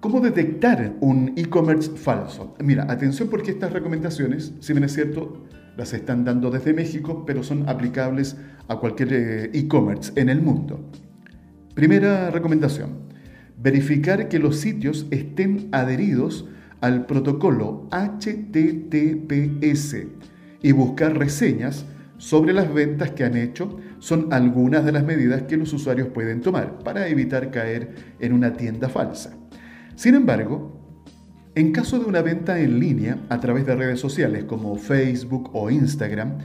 ¿Cómo 0.00 0.20
detectar 0.20 0.94
un 1.00 1.32
e-commerce 1.34 1.90
falso? 1.90 2.54
Mira, 2.62 2.86
atención 2.88 3.28
porque 3.28 3.50
estas 3.50 3.72
recomendaciones, 3.72 4.54
si 4.60 4.72
bien 4.72 4.84
es 4.84 4.94
cierto, 4.94 5.42
las 5.76 5.92
están 5.92 6.24
dando 6.24 6.52
desde 6.52 6.72
México, 6.72 7.24
pero 7.26 7.42
son 7.42 7.68
aplicables 7.68 8.36
a 8.68 8.76
cualquier 8.76 9.12
eh, 9.12 9.50
e-commerce 9.54 10.12
en 10.14 10.28
el 10.28 10.40
mundo. 10.40 10.88
Primera 11.74 12.30
recomendación, 12.30 13.08
verificar 13.60 14.28
que 14.28 14.38
los 14.38 14.58
sitios 14.58 15.08
estén 15.10 15.68
adheridos 15.72 16.46
al 16.80 17.06
protocolo 17.06 17.88
HTTPS 17.90 18.76
y 20.62 20.72
buscar 20.72 21.16
reseñas 21.18 21.86
sobre 22.18 22.52
las 22.52 22.72
ventas 22.72 23.12
que 23.12 23.24
han 23.24 23.36
hecho 23.36 23.78
son 24.00 24.32
algunas 24.32 24.84
de 24.84 24.92
las 24.92 25.04
medidas 25.04 25.42
que 25.42 25.56
los 25.56 25.72
usuarios 25.72 26.08
pueden 26.08 26.40
tomar 26.40 26.80
para 26.80 27.08
evitar 27.08 27.50
caer 27.50 27.94
en 28.20 28.32
una 28.32 28.52
tienda 28.54 28.88
falsa. 28.88 29.36
Sin 29.94 30.14
embargo, 30.14 30.78
en 31.54 31.72
caso 31.72 31.98
de 31.98 32.04
una 32.04 32.22
venta 32.22 32.60
en 32.60 32.78
línea 32.78 33.18
a 33.28 33.40
través 33.40 33.66
de 33.66 33.74
redes 33.74 33.98
sociales 34.00 34.44
como 34.44 34.76
Facebook 34.76 35.50
o 35.54 35.70
Instagram, 35.70 36.38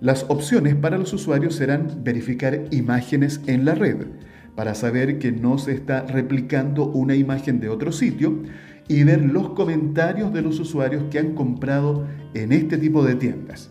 las 0.00 0.26
opciones 0.28 0.74
para 0.74 0.98
los 0.98 1.12
usuarios 1.12 1.54
serán 1.54 2.02
verificar 2.02 2.64
imágenes 2.70 3.40
en 3.46 3.64
la 3.64 3.74
red 3.74 4.06
para 4.54 4.74
saber 4.74 5.18
que 5.18 5.32
no 5.32 5.58
se 5.58 5.72
está 5.72 6.02
replicando 6.02 6.86
una 6.86 7.14
imagen 7.14 7.60
de 7.60 7.68
otro 7.68 7.92
sitio 7.92 8.42
y 8.88 9.04
ver 9.04 9.22
los 9.22 9.50
comentarios 9.50 10.32
de 10.32 10.42
los 10.42 10.60
usuarios 10.60 11.04
que 11.10 11.18
han 11.18 11.34
comprado 11.34 12.06
en 12.34 12.52
este 12.52 12.78
tipo 12.78 13.04
de 13.04 13.14
tiendas. 13.14 13.70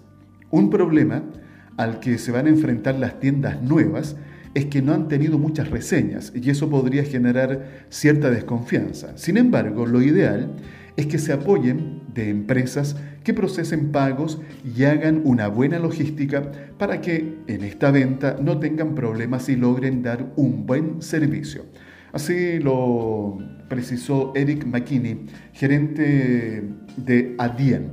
Un 0.52 0.70
problema 0.70 1.24
al 1.78 2.00
que 2.00 2.18
se 2.18 2.32
van 2.32 2.48
a 2.48 2.50
enfrentar 2.50 2.96
las 2.96 3.20
tiendas 3.20 3.62
nuevas 3.62 4.16
es 4.54 4.66
que 4.66 4.82
no 4.82 4.94
han 4.94 5.08
tenido 5.10 5.38
muchas 5.38 5.70
reseñas 5.70 6.32
y 6.34 6.50
eso 6.50 6.70
podría 6.70 7.04
generar 7.04 7.86
cierta 7.90 8.32
desconfianza. 8.32 9.18
Sin 9.18 9.38
embargo, 9.38 9.86
lo 9.86 10.02
ideal 10.02 10.56
es 10.96 11.08
que 11.08 11.20
se 11.20 11.34
apoyen 11.34 12.02
de 12.14 12.30
empresas 12.30 12.96
que 13.24 13.34
procesen 13.34 13.92
pagos 13.92 14.40
y 14.64 14.86
hagan 14.86 15.22
una 15.26 15.50
buena 15.50 15.78
logística 15.78 16.52
para 16.78 17.02
que 17.02 17.36
en 17.48 17.64
esta 17.64 17.92
venta 17.92 18.38
no 18.42 18.60
tengan 18.60 18.96
problemas 18.96 19.50
y 19.50 19.58
logren 19.58 20.04
dar 20.04 20.32
un 20.38 20.66
buen 20.66 21.02
servicio. 21.02 21.66
Así 22.14 22.60
lo 22.60 23.38
precisó 23.68 24.32
Eric 24.36 24.66
McKinney, 24.66 25.26
gerente 25.54 26.64
de 26.98 27.36
Adien. 27.38 27.92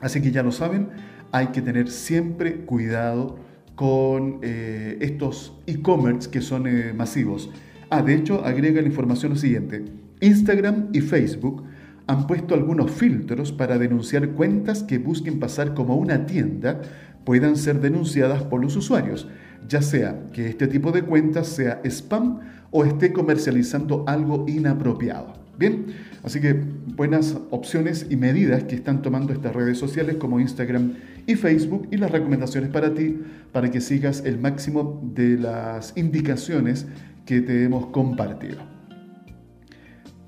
Así 0.00 0.20
que 0.20 0.30
ya 0.30 0.42
lo 0.42 0.52
saben, 0.52 0.88
hay 1.32 1.48
que 1.48 1.62
tener 1.62 1.88
siempre 1.90 2.64
cuidado 2.64 3.38
con 3.74 4.38
eh, 4.42 4.98
estos 5.00 5.58
e-commerce 5.66 6.30
que 6.30 6.40
son 6.40 6.66
eh, 6.66 6.92
masivos. 6.94 7.50
Ah, 7.90 8.02
de 8.02 8.14
hecho, 8.14 8.44
agrega 8.44 8.80
la 8.80 8.88
información 8.88 9.32
lo 9.32 9.38
siguiente. 9.38 9.84
Instagram 10.20 10.88
y 10.92 11.00
Facebook 11.00 11.64
han 12.06 12.26
puesto 12.26 12.54
algunos 12.54 12.90
filtros 12.90 13.52
para 13.52 13.78
denunciar 13.78 14.30
cuentas 14.30 14.82
que 14.82 14.98
busquen 14.98 15.38
pasar 15.38 15.74
como 15.74 15.96
una 15.96 16.26
tienda 16.26 16.80
puedan 17.24 17.56
ser 17.56 17.80
denunciadas 17.80 18.42
por 18.42 18.60
los 18.60 18.76
usuarios, 18.76 19.28
ya 19.68 19.82
sea 19.82 20.28
que 20.32 20.48
este 20.48 20.66
tipo 20.66 20.92
de 20.92 21.02
cuentas 21.02 21.48
sea 21.48 21.80
spam 21.84 22.40
o 22.70 22.84
esté 22.84 23.12
comercializando 23.12 24.04
algo 24.06 24.46
inapropiado. 24.48 25.34
Bien, 25.58 25.86
así 26.24 26.40
que 26.40 26.54
buenas 26.96 27.36
opciones 27.50 28.06
y 28.08 28.16
medidas 28.16 28.64
que 28.64 28.74
están 28.74 29.02
tomando 29.02 29.32
estas 29.32 29.54
redes 29.54 29.78
sociales 29.78 30.16
como 30.16 30.40
Instagram 30.40 30.94
y 31.26 31.34
Facebook 31.34 31.88
y 31.90 31.98
las 31.98 32.10
recomendaciones 32.10 32.70
para 32.70 32.94
ti 32.94 33.18
para 33.52 33.70
que 33.70 33.80
sigas 33.80 34.22
el 34.24 34.38
máximo 34.38 35.00
de 35.14 35.36
las 35.36 35.92
indicaciones 35.96 36.86
que 37.26 37.42
te 37.42 37.64
hemos 37.64 37.86
compartido. 37.86 38.58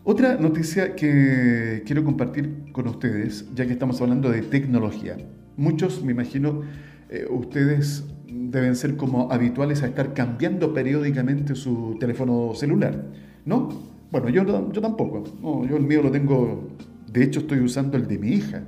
Otra 0.05 0.37
noticia 0.37 0.95
que 0.95 1.83
quiero 1.87 2.05
compartir 2.05 2.71
con 2.73 2.87
ustedes, 2.89 3.47
ya 3.55 3.67
que 3.67 3.73
estamos 3.73 4.01
hablando 4.03 4.31
de 4.31 4.43
tecnología. 4.43 5.17
Muchos, 5.57 6.05
me 6.05 6.13
imagino, 6.13 6.61
eh, 7.09 7.25
ustedes 7.31 8.05
deben 8.55 8.77
ser 8.77 8.97
como 8.97 9.31
habituales 9.33 9.83
a 9.83 9.87
estar 9.87 10.15
cambiando 10.15 10.73
periódicamente 10.73 11.55
su 11.55 11.97
teléfono 11.99 12.55
celular, 12.55 13.05
¿no? 13.45 13.69
Bueno, 14.11 14.29
yo, 14.29 14.73
yo 14.73 14.81
tampoco. 14.81 15.25
yo 15.69 15.77
el 15.77 15.83
mío 15.83 16.03
lo 16.03 16.11
tengo, 16.11 16.69
de 17.11 17.25
hecho 17.25 17.41
estoy 17.41 17.59
usando 17.61 17.97
el 17.97 18.07
de 18.07 18.19
mi 18.19 18.29
hija. 18.29 18.63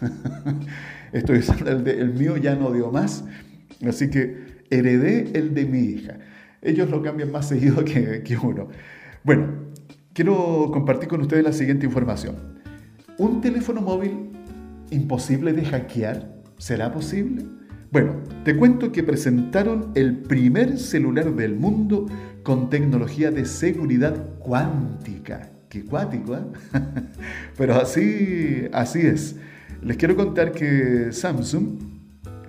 estoy 1.12 1.38
usando 1.38 1.70
el, 1.70 1.82
de, 1.82 2.00
el 2.00 2.14
mío, 2.14 2.36
ya 2.36 2.54
no 2.54 2.70
dio 2.72 2.90
más. 2.92 3.24
Así 3.86 4.10
que 4.10 4.62
heredé 4.70 5.30
el 5.34 5.54
de 5.54 5.64
mi 5.64 5.80
hija. 5.80 6.18
Ellos 6.62 6.88
lo 6.88 7.02
cambian 7.02 7.32
más 7.32 7.48
seguido 7.50 7.84
que, 7.84 8.22
que 8.22 8.36
uno. 8.36 8.68
Bueno, 9.24 9.48
quiero 10.12 10.70
compartir 10.72 11.08
con 11.08 11.20
ustedes 11.20 11.42
la 11.42 11.52
siguiente 11.52 11.84
información. 11.84 12.36
¿Un 13.18 13.40
teléfono 13.40 13.80
móvil 13.80 14.30
imposible 14.90 15.52
de 15.52 15.64
hackear? 15.64 16.36
¿Será 16.58 16.92
posible? 16.92 17.44
Bueno, 17.92 18.16
te 18.44 18.56
cuento 18.56 18.90
que 18.90 19.04
presentaron 19.04 19.92
el 19.94 20.16
primer 20.16 20.78
celular 20.78 21.34
del 21.34 21.54
mundo 21.54 22.06
con 22.42 22.68
tecnología 22.68 23.30
de 23.30 23.44
seguridad 23.44 24.38
cuántica. 24.38 25.50
Qué 25.68 25.84
cuático, 25.84 26.36
¿eh? 26.36 26.40
Pero 27.56 27.76
así, 27.76 28.66
así 28.72 29.00
es. 29.00 29.36
Les 29.82 29.96
quiero 29.96 30.16
contar 30.16 30.52
que 30.52 31.12
Samsung 31.12 31.78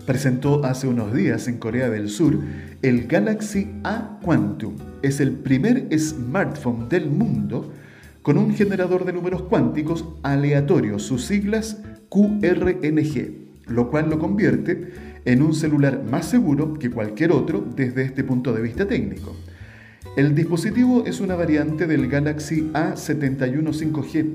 presentó 0.06 0.64
hace 0.66 0.88
unos 0.88 1.14
días 1.14 1.48
en 1.48 1.58
Corea 1.58 1.90
del 1.90 2.10
Sur 2.10 2.40
el 2.82 3.08
Galaxy 3.08 3.70
A 3.84 4.20
Quantum. 4.24 4.76
Es 5.02 5.20
el 5.20 5.34
primer 5.34 5.88
smartphone 6.00 6.90
del 6.90 7.10
mundo 7.10 7.74
con 8.24 8.38
un 8.38 8.54
generador 8.54 9.06
de 9.06 9.14
números 9.14 9.44
cuánticos 9.44 10.06
aleatorios, 10.24 11.04
sus 11.04 11.26
siglas 11.26 11.82
QRNG, 12.10 13.68
lo 13.68 13.90
cual 13.90 14.10
lo 14.10 14.20
convierte 14.20 15.07
en 15.28 15.42
un 15.42 15.54
celular 15.54 16.04
más 16.10 16.26
seguro 16.26 16.76
que 16.76 16.90
cualquier 16.90 17.34
otro 17.34 17.64
desde 17.76 18.04
este 18.04 18.24
punto 18.24 18.54
de 18.54 18.62
vista 18.62 18.88
técnico. 18.88 19.36
El 20.16 20.34
dispositivo 20.34 21.04
es 21.06 21.20
una 21.20 21.36
variante 21.36 21.86
del 21.86 22.08
Galaxy 22.08 22.72
A71 22.74 23.74
5G, 23.74 24.26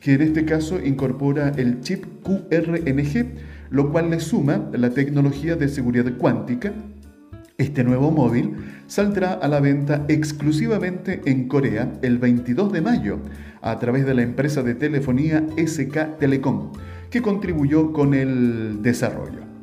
que 0.00 0.14
en 0.14 0.22
este 0.22 0.44
caso 0.44 0.78
incorpora 0.82 1.48
el 1.56 1.80
chip 1.80 2.04
QRNG, 2.22 3.26
lo 3.70 3.90
cual 3.90 4.10
le 4.10 4.20
suma 4.20 4.70
la 4.72 4.90
tecnología 4.90 5.56
de 5.56 5.68
seguridad 5.68 6.16
cuántica. 6.16 6.72
Este 7.58 7.82
nuevo 7.82 8.12
móvil 8.12 8.54
saldrá 8.86 9.32
a 9.32 9.48
la 9.48 9.58
venta 9.58 10.04
exclusivamente 10.06 11.22
en 11.24 11.48
Corea 11.48 11.92
el 12.02 12.18
22 12.18 12.72
de 12.72 12.82
mayo 12.82 13.18
a 13.62 13.80
través 13.80 14.06
de 14.06 14.14
la 14.14 14.22
empresa 14.22 14.62
de 14.62 14.76
telefonía 14.76 15.44
SK 15.56 16.18
Telecom, 16.20 16.70
que 17.10 17.20
contribuyó 17.20 17.92
con 17.92 18.14
el 18.14 18.80
desarrollo. 18.80 19.55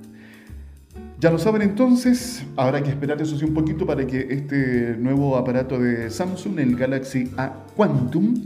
Ya 1.24 1.32
lo 1.32 1.38
saben 1.38 1.62
entonces, 1.62 2.46
habrá 2.58 2.84
que 2.84 2.90
esperar 2.90 3.22
eso 3.22 3.34
un 3.46 3.54
poquito 3.54 3.86
para 3.86 4.06
que 4.06 4.28
este 4.30 4.98
nuevo 5.00 5.38
aparato 5.38 5.80
de 5.80 6.10
Samsung, 6.10 6.60
el 6.60 6.76
Galaxy 6.76 7.32
A 7.38 7.64
Quantum, 7.78 8.44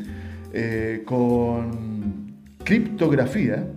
eh, 0.54 1.02
con 1.04 2.36
criptografía 2.63 3.68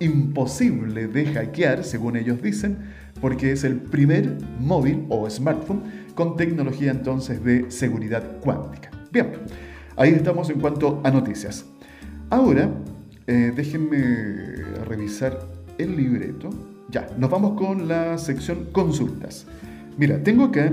imposible 0.00 1.06
de 1.06 1.26
hackear, 1.34 1.84
según 1.84 2.16
ellos 2.16 2.40
dicen, 2.40 2.78
porque 3.20 3.52
es 3.52 3.62
el 3.62 3.76
primer 3.76 4.38
móvil 4.58 5.04
o 5.10 5.28
smartphone 5.28 5.82
con 6.14 6.34
tecnología 6.38 6.92
entonces 6.92 7.44
de 7.44 7.70
seguridad 7.70 8.40
cuántica. 8.40 8.90
Bien, 9.12 9.32
ahí 9.96 10.12
estamos 10.12 10.48
en 10.48 10.60
cuanto 10.60 11.02
a 11.04 11.10
noticias. 11.10 11.66
Ahora, 12.30 12.70
eh, 13.26 13.52
déjenme 13.54 14.54
revisar 14.86 15.46
el 15.76 15.94
libreto. 15.94 16.73
Ya, 16.90 17.08
nos 17.18 17.30
vamos 17.30 17.58
con 17.58 17.88
la 17.88 18.18
sección 18.18 18.66
consultas. 18.72 19.46
Mira, 19.96 20.22
tengo 20.22 20.44
acá 20.44 20.72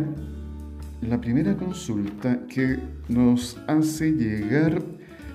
la 1.01 1.19
primera 1.19 1.55
consulta 1.57 2.39
que 2.47 2.79
nos 3.07 3.59
hace 3.67 4.11
llegar 4.11 4.81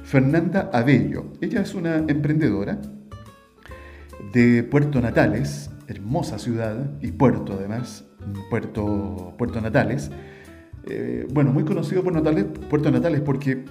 Fernanda 0.04 0.70
Abello. 0.72 1.32
Ella 1.40 1.62
es 1.62 1.74
una 1.74 1.96
emprendedora 2.06 2.80
de 4.32 4.62
Puerto 4.62 5.00
Natales, 5.00 5.70
hermosa 5.88 6.38
ciudad 6.38 6.92
y 7.00 7.12
puerto 7.12 7.54
además, 7.54 8.04
Puerto, 8.50 9.34
Puerto 9.38 9.60
Natales. 9.60 10.10
eh, 10.88 11.26
bueno, 11.32 11.52
muy 11.52 11.64
conocido 11.64 12.04
por 12.04 12.12
Natales, 12.12 12.46
Puerto 12.70 12.90
Natales 12.90 13.20
porque 13.20 13.52
eh, 13.52 13.64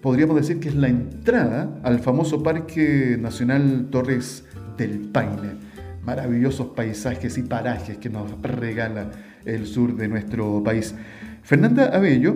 podríamos 0.00 0.36
decir 0.36 0.60
que 0.60 0.68
es 0.68 0.74
la 0.74 0.88
entrada 0.88 1.78
al 1.82 1.98
famoso 1.98 2.42
Parque 2.42 3.18
Nacional 3.20 3.88
Torres 3.90 4.46
del 4.78 5.00
Paine. 5.10 5.67
Maravillosos 6.08 6.68
paisajes 6.68 7.36
y 7.36 7.42
parajes 7.42 7.98
que 7.98 8.08
nos 8.08 8.40
regala 8.40 9.10
el 9.44 9.66
sur 9.66 9.94
de 9.94 10.08
nuestro 10.08 10.62
país. 10.64 10.94
Fernanda 11.42 11.94
Abello 11.94 12.34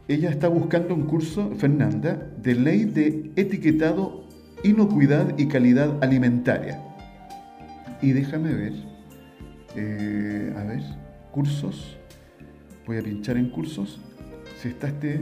ella 0.08 0.32
está 0.32 0.48
buscando 0.48 0.96
un 0.96 1.04
curso, 1.04 1.52
Fernanda, 1.58 2.28
de 2.42 2.56
ley 2.56 2.86
de 2.86 3.32
etiquetado, 3.36 4.26
inocuidad 4.64 5.38
y 5.38 5.48
calidad 5.48 6.04
alimentaria. 6.04 6.82
Y 8.02 8.14
déjame 8.14 8.54
ver, 8.54 8.74
eh, 9.76 10.54
a 10.58 10.64
ver, 10.64 10.82
cursos, 11.32 11.98
voy 12.88 12.98
a 12.98 13.04
pinchar 13.04 13.38
en 13.38 13.50
cursos, 13.50 14.02
si 14.60 14.70
está 14.70 14.88
este, 14.88 15.22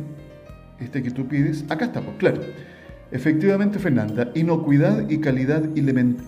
este 0.79 1.03
que 1.03 1.11
tú 1.11 1.27
pides, 1.27 1.65
acá 1.69 1.85
está, 1.85 2.01
pues 2.01 2.15
claro. 2.17 2.41
Efectivamente, 3.11 3.79
Fernanda, 3.79 4.31
inocuidad 4.35 5.09
y 5.09 5.19
calidad 5.19 5.63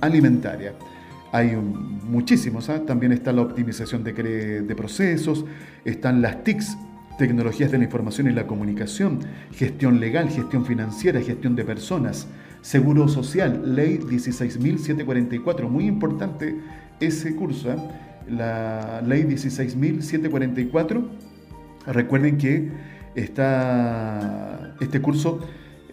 alimentaria. 0.02 0.74
Hay 1.32 1.56
muchísimos, 1.56 2.70
¿ah? 2.70 2.86
también 2.86 3.12
está 3.12 3.32
la 3.32 3.44
optimización 3.44 4.04
de, 4.04 4.76
procesos, 4.76 5.46
están 5.86 6.22
las 6.22 6.44
TICs, 6.44 6.78
tecnologías 7.18 7.72
de 7.72 7.78
la 7.78 7.84
información 7.84 8.28
y 8.28 8.34
la 8.34 8.48
comunicación, 8.48 9.20
gestión 9.54 10.00
legal, 10.00 10.30
gestión 10.30 10.66
financiera, 10.66 11.22
gestión 11.22 11.56
de 11.56 11.64
personas, 11.64 12.28
seguro 12.62 13.08
social, 13.08 13.76
ley 13.76 14.00
16.744, 14.00 15.70
muy 15.70 15.86
importante 15.86 16.58
ese 17.00 17.36
curso, 17.36 17.72
¿eh? 17.72 17.78
la 18.28 19.02
ley 19.06 19.24
16.744. 19.24 21.04
Recuerden 21.86 22.38
que 22.38 22.70
está, 23.16 24.76
este 24.82 25.02
curso 25.02 25.40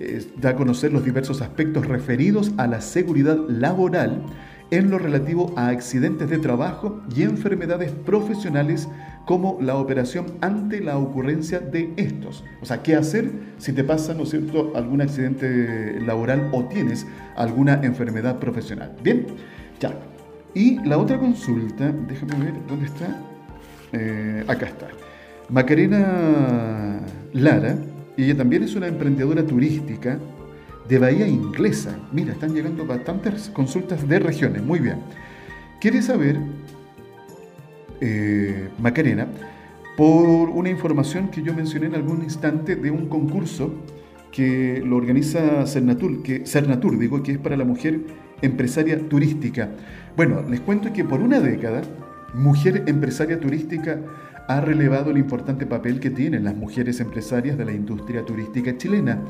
eh, 0.00 0.26
da 0.36 0.50
a 0.50 0.56
conocer 0.56 0.92
los 0.92 1.04
diversos 1.04 1.42
aspectos 1.42 1.86
referidos 1.86 2.52
a 2.56 2.66
la 2.66 2.80
seguridad 2.80 3.38
laboral 3.48 4.22
en 4.70 4.90
lo 4.90 4.98
relativo 4.98 5.52
a 5.56 5.68
accidentes 5.68 6.28
de 6.28 6.38
trabajo 6.38 7.00
y 7.14 7.22
enfermedades 7.22 7.90
profesionales 7.90 8.88
como 9.24 9.58
la 9.60 9.76
operación 9.76 10.26
ante 10.40 10.80
la 10.80 10.98
ocurrencia 10.98 11.58
de 11.58 11.92
estos. 11.96 12.44
O 12.62 12.66
sea, 12.66 12.82
¿qué 12.82 12.94
hacer 12.94 13.30
si 13.58 13.72
te 13.72 13.84
pasa, 13.84 14.14
¿no 14.14 14.22
es 14.22 14.30
cierto?, 14.30 14.72
algún 14.74 15.00
accidente 15.00 16.00
laboral 16.00 16.48
o 16.52 16.64
tienes 16.64 17.06
alguna 17.36 17.80
enfermedad 17.82 18.38
profesional. 18.38 18.94
Bien, 19.02 19.26
ya. 19.80 19.92
Y 20.54 20.82
la 20.86 20.98
otra 20.98 21.18
consulta, 21.18 21.92
déjame 22.08 22.44
ver, 22.44 22.54
¿dónde 22.66 22.86
está? 22.86 23.20
Eh, 23.92 24.44
acá 24.48 24.66
está. 24.66 24.88
Macarena 25.50 27.00
Lara, 27.32 27.76
ella 28.24 28.36
también 28.36 28.62
es 28.62 28.74
una 28.74 28.86
emprendedora 28.86 29.46
turística 29.46 30.18
de 30.88 30.98
Bahía 30.98 31.28
Inglesa. 31.28 31.98
Mira, 32.12 32.32
están 32.32 32.54
llegando 32.54 32.86
bastantes 32.86 33.50
consultas 33.50 34.08
de 34.08 34.18
regiones. 34.18 34.62
Muy 34.62 34.80
bien. 34.80 34.98
Quiere 35.80 36.02
saber, 36.02 36.38
eh, 38.00 38.68
Macarena, 38.78 39.28
por 39.96 40.48
una 40.48 40.70
información 40.70 41.28
que 41.28 41.42
yo 41.42 41.54
mencioné 41.54 41.86
en 41.86 41.94
algún 41.94 42.22
instante 42.22 42.76
de 42.76 42.90
un 42.90 43.08
concurso 43.08 43.74
que 44.32 44.82
lo 44.84 44.96
organiza 44.96 45.66
Cernatur, 45.66 46.22
que, 46.22 46.46
Cernatur 46.46 46.98
digo, 46.98 47.22
que 47.22 47.32
es 47.32 47.38
para 47.38 47.56
la 47.56 47.64
mujer 47.64 48.00
empresaria 48.42 48.98
turística. 49.08 49.70
Bueno, 50.16 50.42
les 50.48 50.60
cuento 50.60 50.92
que 50.92 51.04
por 51.04 51.20
una 51.20 51.40
década, 51.40 51.82
Mujer 52.34 52.84
Empresaria 52.86 53.40
Turística 53.40 54.00
ha 54.48 54.60
relevado 54.60 55.10
el 55.10 55.18
importante 55.18 55.66
papel 55.66 56.00
que 56.00 56.10
tienen 56.10 56.44
las 56.44 56.56
mujeres 56.56 57.00
empresarias 57.00 57.56
de 57.56 57.64
la 57.64 57.72
industria 57.72 58.24
turística 58.24 58.76
chilena 58.76 59.22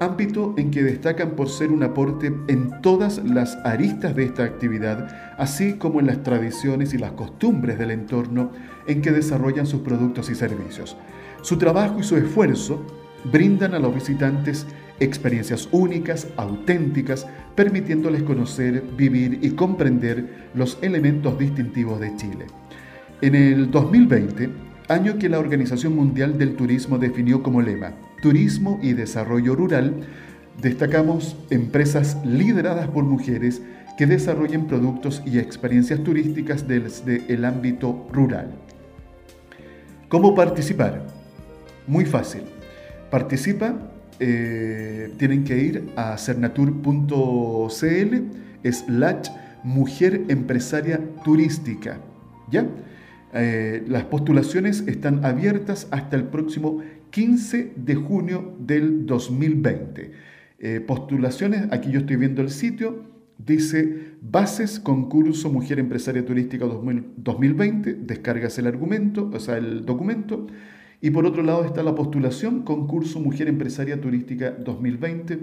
ámbito 0.00 0.54
en 0.56 0.70
que 0.70 0.82
destacan 0.82 1.32
por 1.32 1.48
ser 1.48 1.70
un 1.70 1.82
aporte 1.82 2.32
en 2.46 2.80
todas 2.82 3.18
las 3.24 3.56
aristas 3.64 4.14
de 4.14 4.24
esta 4.24 4.44
actividad, 4.44 5.08
así 5.38 5.74
como 5.74 6.00
en 6.00 6.06
las 6.06 6.22
tradiciones 6.22 6.94
y 6.94 6.98
las 6.98 7.12
costumbres 7.12 7.78
del 7.78 7.90
entorno 7.90 8.52
en 8.86 9.02
que 9.02 9.10
desarrollan 9.10 9.66
sus 9.66 9.80
productos 9.80 10.30
y 10.30 10.34
servicios. 10.34 10.96
Su 11.42 11.58
trabajo 11.58 11.98
y 11.98 12.04
su 12.04 12.16
esfuerzo 12.16 12.84
brindan 13.32 13.74
a 13.74 13.78
los 13.78 13.94
visitantes 13.94 14.66
experiencias 15.00 15.68
únicas, 15.72 16.28
auténticas, 16.36 17.26
permitiéndoles 17.54 18.22
conocer, 18.22 18.82
vivir 18.96 19.38
y 19.42 19.50
comprender 19.50 20.48
los 20.54 20.78
elementos 20.82 21.38
distintivos 21.38 22.00
de 22.00 22.16
Chile. 22.16 22.46
En 23.20 23.34
el 23.34 23.72
2020, 23.72 24.48
año 24.86 25.18
que 25.18 25.28
la 25.28 25.40
Organización 25.40 25.96
Mundial 25.96 26.38
del 26.38 26.54
Turismo 26.54 26.98
definió 26.98 27.42
como 27.42 27.60
lema, 27.60 27.94
Turismo 28.22 28.78
y 28.80 28.92
Desarrollo 28.92 29.56
Rural, 29.56 30.06
destacamos 30.62 31.36
empresas 31.50 32.16
lideradas 32.24 32.86
por 32.86 33.02
mujeres 33.02 33.60
que 33.96 34.06
desarrollen 34.06 34.68
productos 34.68 35.20
y 35.26 35.40
experiencias 35.40 36.04
turísticas 36.04 36.68
desde 36.68 37.24
el 37.26 37.44
ámbito 37.44 38.06
rural. 38.12 38.52
¿Cómo 40.08 40.36
participar? 40.36 41.04
Muy 41.88 42.04
fácil. 42.04 42.42
Participa, 43.10 43.74
eh, 44.20 45.12
tienen 45.16 45.42
que 45.42 45.58
ir 45.58 45.92
a 45.96 46.16
cernatur.cl 46.16 47.72
slash 48.62 49.28
mujer 49.64 50.22
empresaria 50.28 51.00
turística. 51.24 51.98
¿Ya? 52.48 52.64
Eh, 53.34 53.84
las 53.86 54.04
postulaciones 54.04 54.84
están 54.86 55.24
abiertas 55.24 55.88
hasta 55.90 56.16
el 56.16 56.24
próximo 56.24 56.80
15 57.10 57.72
de 57.76 57.94
junio 57.94 58.56
del 58.58 59.06
2020. 59.06 60.12
Eh, 60.60 60.80
postulaciones, 60.80 61.66
aquí 61.70 61.90
yo 61.90 62.00
estoy 62.00 62.16
viendo 62.16 62.42
el 62.42 62.50
sitio, 62.50 63.04
dice 63.38 64.14
Bases 64.20 64.80
Concurso 64.80 65.50
Mujer 65.50 65.78
Empresaria 65.78 66.24
Turística 66.24 66.66
2020, 66.66 67.94
descargas 67.94 68.58
el 68.58 68.66
argumento, 68.66 69.30
o 69.32 69.38
sea, 69.38 69.56
el 69.56 69.84
documento, 69.84 70.46
y 71.00 71.10
por 71.10 71.26
otro 71.26 71.42
lado 71.42 71.64
está 71.64 71.82
la 71.82 71.94
postulación 71.94 72.62
Concurso 72.62 73.20
Mujer 73.20 73.46
Empresaria 73.48 74.00
Turística 74.00 74.50
2020. 74.50 75.38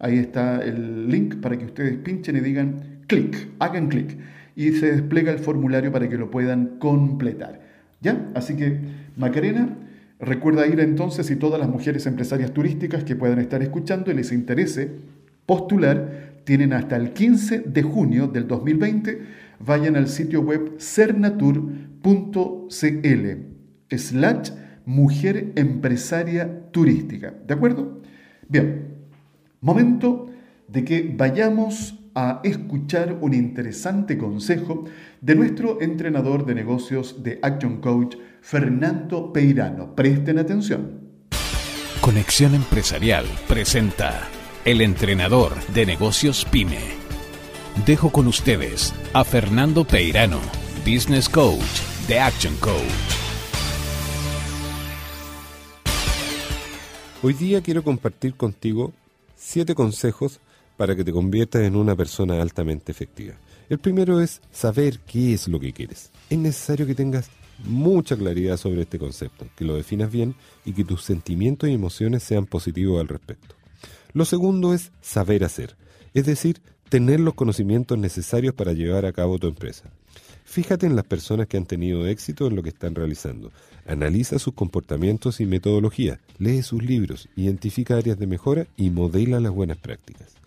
Ahí 0.00 0.18
está 0.18 0.60
el 0.64 1.08
link 1.08 1.36
para 1.36 1.56
que 1.56 1.66
ustedes 1.66 1.96
pinchen 1.98 2.36
y 2.36 2.40
digan 2.40 3.02
clic, 3.06 3.48
hagan 3.58 3.88
clic, 3.88 4.16
y 4.58 4.72
se 4.72 4.90
despliega 4.90 5.30
el 5.30 5.38
formulario 5.38 5.92
para 5.92 6.08
que 6.08 6.18
lo 6.18 6.32
puedan 6.32 6.80
completar. 6.80 7.60
¿Ya? 8.00 8.28
Así 8.34 8.56
que, 8.56 8.80
Macarena, 9.16 9.76
recuerda 10.18 10.66
ir 10.66 10.80
entonces 10.80 11.30
y 11.30 11.36
todas 11.36 11.60
las 11.60 11.68
mujeres 11.68 12.06
empresarias 12.06 12.52
turísticas 12.52 13.04
que 13.04 13.14
puedan 13.14 13.38
estar 13.38 13.62
escuchando 13.62 14.10
y 14.10 14.14
les 14.14 14.32
interese 14.32 14.96
postular, 15.46 16.40
tienen 16.42 16.72
hasta 16.72 16.96
el 16.96 17.12
15 17.12 17.60
de 17.66 17.82
junio 17.84 18.26
del 18.26 18.48
2020, 18.48 19.20
vayan 19.64 19.94
al 19.94 20.08
sitio 20.08 20.40
web 20.40 20.74
cernatur.cl 20.80 22.00
slash 23.96 24.50
mujer 24.84 25.52
empresaria 25.54 26.68
turística. 26.72 27.32
¿De 27.46 27.54
acuerdo? 27.54 28.02
Bien, 28.48 28.88
momento 29.60 30.26
de 30.66 30.84
que 30.84 31.14
vayamos 31.16 31.94
a 32.14 32.40
escuchar 32.44 33.18
un 33.20 33.34
interesante 33.34 34.18
consejo 34.18 34.84
de 35.20 35.34
nuestro 35.34 35.80
entrenador 35.80 36.46
de 36.46 36.54
negocios 36.54 37.22
de 37.22 37.38
Action 37.42 37.80
Coach, 37.80 38.16
Fernando 38.40 39.32
Peirano. 39.32 39.94
Presten 39.94 40.38
atención. 40.38 41.08
Conexión 42.00 42.54
Empresarial 42.54 43.26
presenta 43.46 44.28
el 44.64 44.80
entrenador 44.80 45.52
de 45.74 45.86
negocios 45.86 46.44
PyME. 46.44 46.78
Dejo 47.86 48.10
con 48.10 48.26
ustedes 48.26 48.94
a 49.12 49.24
Fernando 49.24 49.84
Peirano, 49.84 50.40
Business 50.84 51.28
Coach 51.28 51.62
de 52.08 52.18
Action 52.18 52.54
Coach. 52.56 52.74
Hoy 57.22 57.32
día 57.34 57.60
quiero 57.60 57.82
compartir 57.82 58.34
contigo 58.34 58.92
siete 59.36 59.74
consejos 59.74 60.40
para 60.78 60.96
que 60.96 61.04
te 61.04 61.12
conviertas 61.12 61.62
en 61.62 61.76
una 61.76 61.94
persona 61.94 62.40
altamente 62.40 62.92
efectiva. 62.92 63.34
El 63.68 63.78
primero 63.78 64.20
es 64.20 64.40
saber 64.50 65.00
qué 65.00 65.34
es 65.34 65.48
lo 65.48 65.60
que 65.60 65.74
quieres. 65.74 66.10
Es 66.30 66.38
necesario 66.38 66.86
que 66.86 66.94
tengas 66.94 67.28
mucha 67.64 68.16
claridad 68.16 68.56
sobre 68.56 68.82
este 68.82 68.98
concepto, 68.98 69.46
que 69.56 69.64
lo 69.64 69.74
definas 69.74 70.10
bien 70.10 70.36
y 70.64 70.72
que 70.72 70.84
tus 70.84 71.02
sentimientos 71.02 71.68
y 71.68 71.74
emociones 71.74 72.22
sean 72.22 72.46
positivos 72.46 73.00
al 73.00 73.08
respecto. 73.08 73.56
Lo 74.12 74.24
segundo 74.24 74.72
es 74.72 74.92
saber 75.02 75.44
hacer, 75.44 75.76
es 76.14 76.24
decir, 76.24 76.62
tener 76.88 77.18
los 77.20 77.34
conocimientos 77.34 77.98
necesarios 77.98 78.54
para 78.54 78.72
llevar 78.72 79.04
a 79.04 79.12
cabo 79.12 79.38
tu 79.38 79.48
empresa. 79.48 79.90
Fíjate 80.44 80.86
en 80.86 80.96
las 80.96 81.04
personas 81.04 81.48
que 81.48 81.56
han 81.56 81.66
tenido 81.66 82.06
éxito 82.06 82.46
en 82.46 82.56
lo 82.56 82.62
que 82.62 82.70
están 82.70 82.94
realizando. 82.94 83.52
Analiza 83.84 84.38
sus 84.38 84.54
comportamientos 84.54 85.40
y 85.40 85.46
metodología, 85.46 86.20
lee 86.38 86.62
sus 86.62 86.82
libros, 86.82 87.28
identifica 87.36 87.96
áreas 87.96 88.18
de 88.18 88.28
mejora 88.28 88.66
y 88.76 88.90
modela 88.90 89.40
las 89.40 89.52
buenas 89.52 89.76
prácticas. 89.76 90.38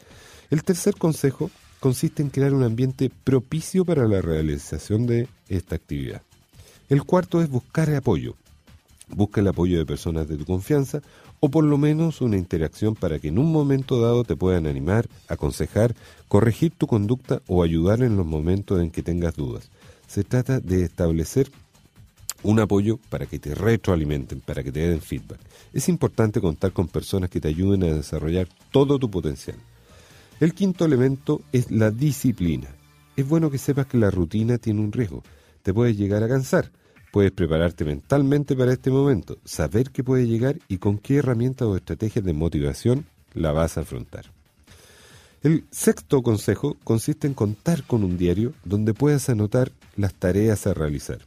El 0.52 0.66
tercer 0.66 0.96
consejo 0.96 1.50
consiste 1.80 2.22
en 2.22 2.30
crear 2.30 2.54
un 2.54 2.64
ambiente 2.64 3.10
propicio 3.24 3.86
para 3.86 4.06
la 4.06 4.20
realización 4.20 5.08
de 5.08 5.30
esta 5.48 5.78
actividad. 5.78 6.24
El 6.90 7.06
cuarto 7.06 7.42
es 7.42 7.50
buscar 7.50 7.90
apoyo. 7.96 8.36
Busca 9.08 9.40
el 9.40 9.48
apoyo 9.48 9.80
de 9.80 9.86
personas 9.86 10.28
de 10.28 10.36
tu 10.36 10.44
confianza 10.44 11.02
o 11.40 11.48
por 11.48 11.64
lo 11.64 11.78
menos 11.78 12.20
una 12.20 12.36
interacción 12.36 12.96
para 12.96 13.18
que 13.18 13.30
en 13.30 13.40
un 13.40 13.50
momento 13.50 14.02
dado 14.02 14.26
te 14.26 14.36
puedan 14.36 14.68
animar, 14.68 15.08
aconsejar, 15.30 15.96
corregir 16.28 16.74
tu 16.78 16.86
conducta 16.86 17.42
o 17.48 17.64
ayudar 17.64 18.02
en 18.04 18.18
los 18.18 18.26
momentos 18.26 18.82
en 18.82 18.92
que 18.92 19.04
tengas 19.04 19.38
dudas. 19.38 19.70
Se 20.06 20.26
trata 20.26 20.60
de 20.60 20.84
establecer 20.84 21.50
un 22.44 22.60
apoyo 22.60 23.00
para 23.10 23.26
que 23.26 23.40
te 23.40 23.56
retroalimenten, 23.56 24.42
para 24.42 24.64
que 24.64 24.74
te 24.74 24.82
den 24.82 25.00
feedback. 25.00 25.40
Es 25.72 25.88
importante 25.88 26.42
contar 26.42 26.74
con 26.74 26.90
personas 26.90 27.30
que 27.30 27.40
te 27.40 27.48
ayuden 27.48 27.84
a 27.84 27.96
desarrollar 27.96 28.50
todo 28.70 29.00
tu 29.00 29.10
potencial. 29.10 29.56
El 30.42 30.54
quinto 30.54 30.84
elemento 30.84 31.42
es 31.54 31.72
la 31.72 31.90
disciplina. 31.90 32.68
Es 33.16 33.26
bueno 33.30 33.50
que 33.50 33.58
sepas 33.58 33.86
que 33.86 33.98
la 33.98 34.12
rutina 34.12 34.58
tiene 34.58 34.82
un 34.82 34.92
riesgo. 34.92 35.24
Te 35.64 35.74
puedes 35.74 35.96
llegar 35.96 36.24
a 36.24 36.28
cansar 36.28 36.72
Puedes 37.12 37.34
prepararte 37.34 37.84
mentalmente 37.84 38.56
para 38.56 38.72
este 38.72 38.90
momento, 38.90 39.38
saber 39.44 39.92
qué 39.92 40.02
puede 40.02 40.28
llegar 40.28 40.60
y 40.70 40.78
con 40.78 40.98
qué 40.98 41.18
herramientas 41.18 41.68
o 41.68 41.76
estrategias 41.76 42.24
de 42.24 42.32
motivación 42.32 43.06
la 43.34 43.52
vas 43.52 43.78
a 43.78 43.82
afrontar. 43.82 44.32
El 45.44 45.66
sexto 45.72 46.22
consejo 46.22 46.78
consiste 46.86 47.28
en 47.28 47.34
contar 47.34 47.84
con 47.84 48.06
un 48.06 48.18
diario 48.18 48.54
donde 48.64 48.94
puedas 48.94 49.28
anotar 49.28 49.74
las 49.98 50.14
tareas 50.14 50.68
a 50.68 50.74
realizar. 50.74 51.20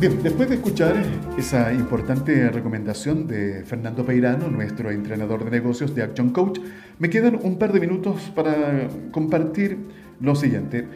Bien, 0.00 0.22
después 0.22 0.48
de 0.48 0.54
escuchar 0.54 0.94
esa 1.36 1.74
importante 1.74 2.48
recomendación 2.48 3.26
de 3.26 3.64
Fernando 3.66 4.06
Peirano, 4.06 4.48
nuestro 4.48 4.90
entrenador 4.90 5.44
de 5.44 5.50
negocios 5.50 5.94
de 5.94 6.04
Action 6.04 6.30
Coach, 6.30 6.60
me 6.98 7.10
quedan 7.10 7.38
un 7.42 7.58
par 7.58 7.74
de 7.74 7.80
minutos 7.80 8.32
para 8.34 8.88
compartir 9.10 9.76
lo 10.20 10.34
siguiente. 10.34 10.88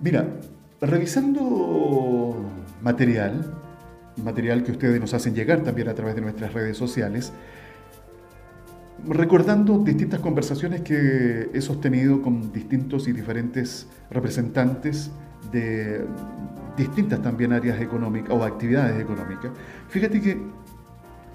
Mira, 0.00 0.26
revisando 0.82 2.44
material, 2.82 3.54
material 4.22 4.64
que 4.64 4.72
ustedes 4.72 5.00
nos 5.00 5.14
hacen 5.14 5.34
llegar 5.34 5.62
también 5.62 5.88
a 5.88 5.94
través 5.94 6.14
de 6.14 6.20
nuestras 6.20 6.52
redes 6.52 6.76
sociales, 6.76 7.32
recordando 9.08 9.78
distintas 9.78 10.20
conversaciones 10.20 10.82
que 10.82 11.50
he 11.52 11.60
sostenido 11.60 12.22
con 12.22 12.52
distintos 12.52 13.08
y 13.08 13.12
diferentes 13.12 13.86
representantes 14.10 15.10
de 15.52 16.04
distintas 16.76 17.22
también 17.22 17.52
áreas 17.52 17.80
económicas 17.80 18.30
o 18.30 18.44
actividades 18.44 19.00
económicas, 19.00 19.50
fíjate 19.88 20.20
que 20.20 20.38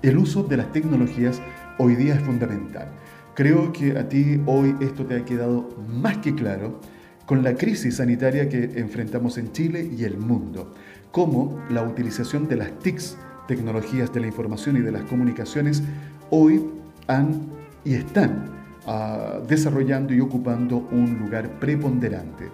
el 0.02 0.18
uso 0.18 0.44
de 0.44 0.58
las 0.58 0.72
tecnologías 0.72 1.42
hoy 1.78 1.96
día 1.96 2.16
es 2.16 2.22
fundamental. 2.22 2.90
Creo 3.34 3.74
que 3.74 3.98
a 3.98 4.08
ti 4.08 4.42
hoy 4.46 4.76
esto 4.80 5.06
te 5.06 5.16
ha 5.16 5.26
quedado 5.26 5.70
más 5.88 6.18
que 6.20 6.34
claro 6.34 6.80
con 7.26 7.44
la 7.44 7.56
crisis 7.56 7.96
sanitaria 7.96 8.48
que 8.48 8.72
enfrentamos 8.76 9.38
en 9.38 9.52
Chile 9.52 9.90
y 9.98 10.04
el 10.04 10.18
mundo, 10.18 10.74
cómo 11.12 11.60
la 11.70 11.82
utilización 11.82 12.48
de 12.48 12.56
las 12.58 12.78
TICs, 12.80 13.18
tecnologías 13.48 14.14
de 14.14 14.20
la 14.22 14.28
información 14.28 14.78
y 14.78 14.82
de 14.82 14.92
las 14.92 15.04
comunicaciones, 15.04 15.82
hoy 16.30 16.64
han 17.08 17.44
y 17.84 17.94
están 17.94 18.46
ah, 18.88 19.40
desarrollando 19.48 20.14
y 20.14 20.20
ocupando 20.20 20.88
un 20.92 21.20
lugar 21.20 21.60
preponderante. 21.60 22.50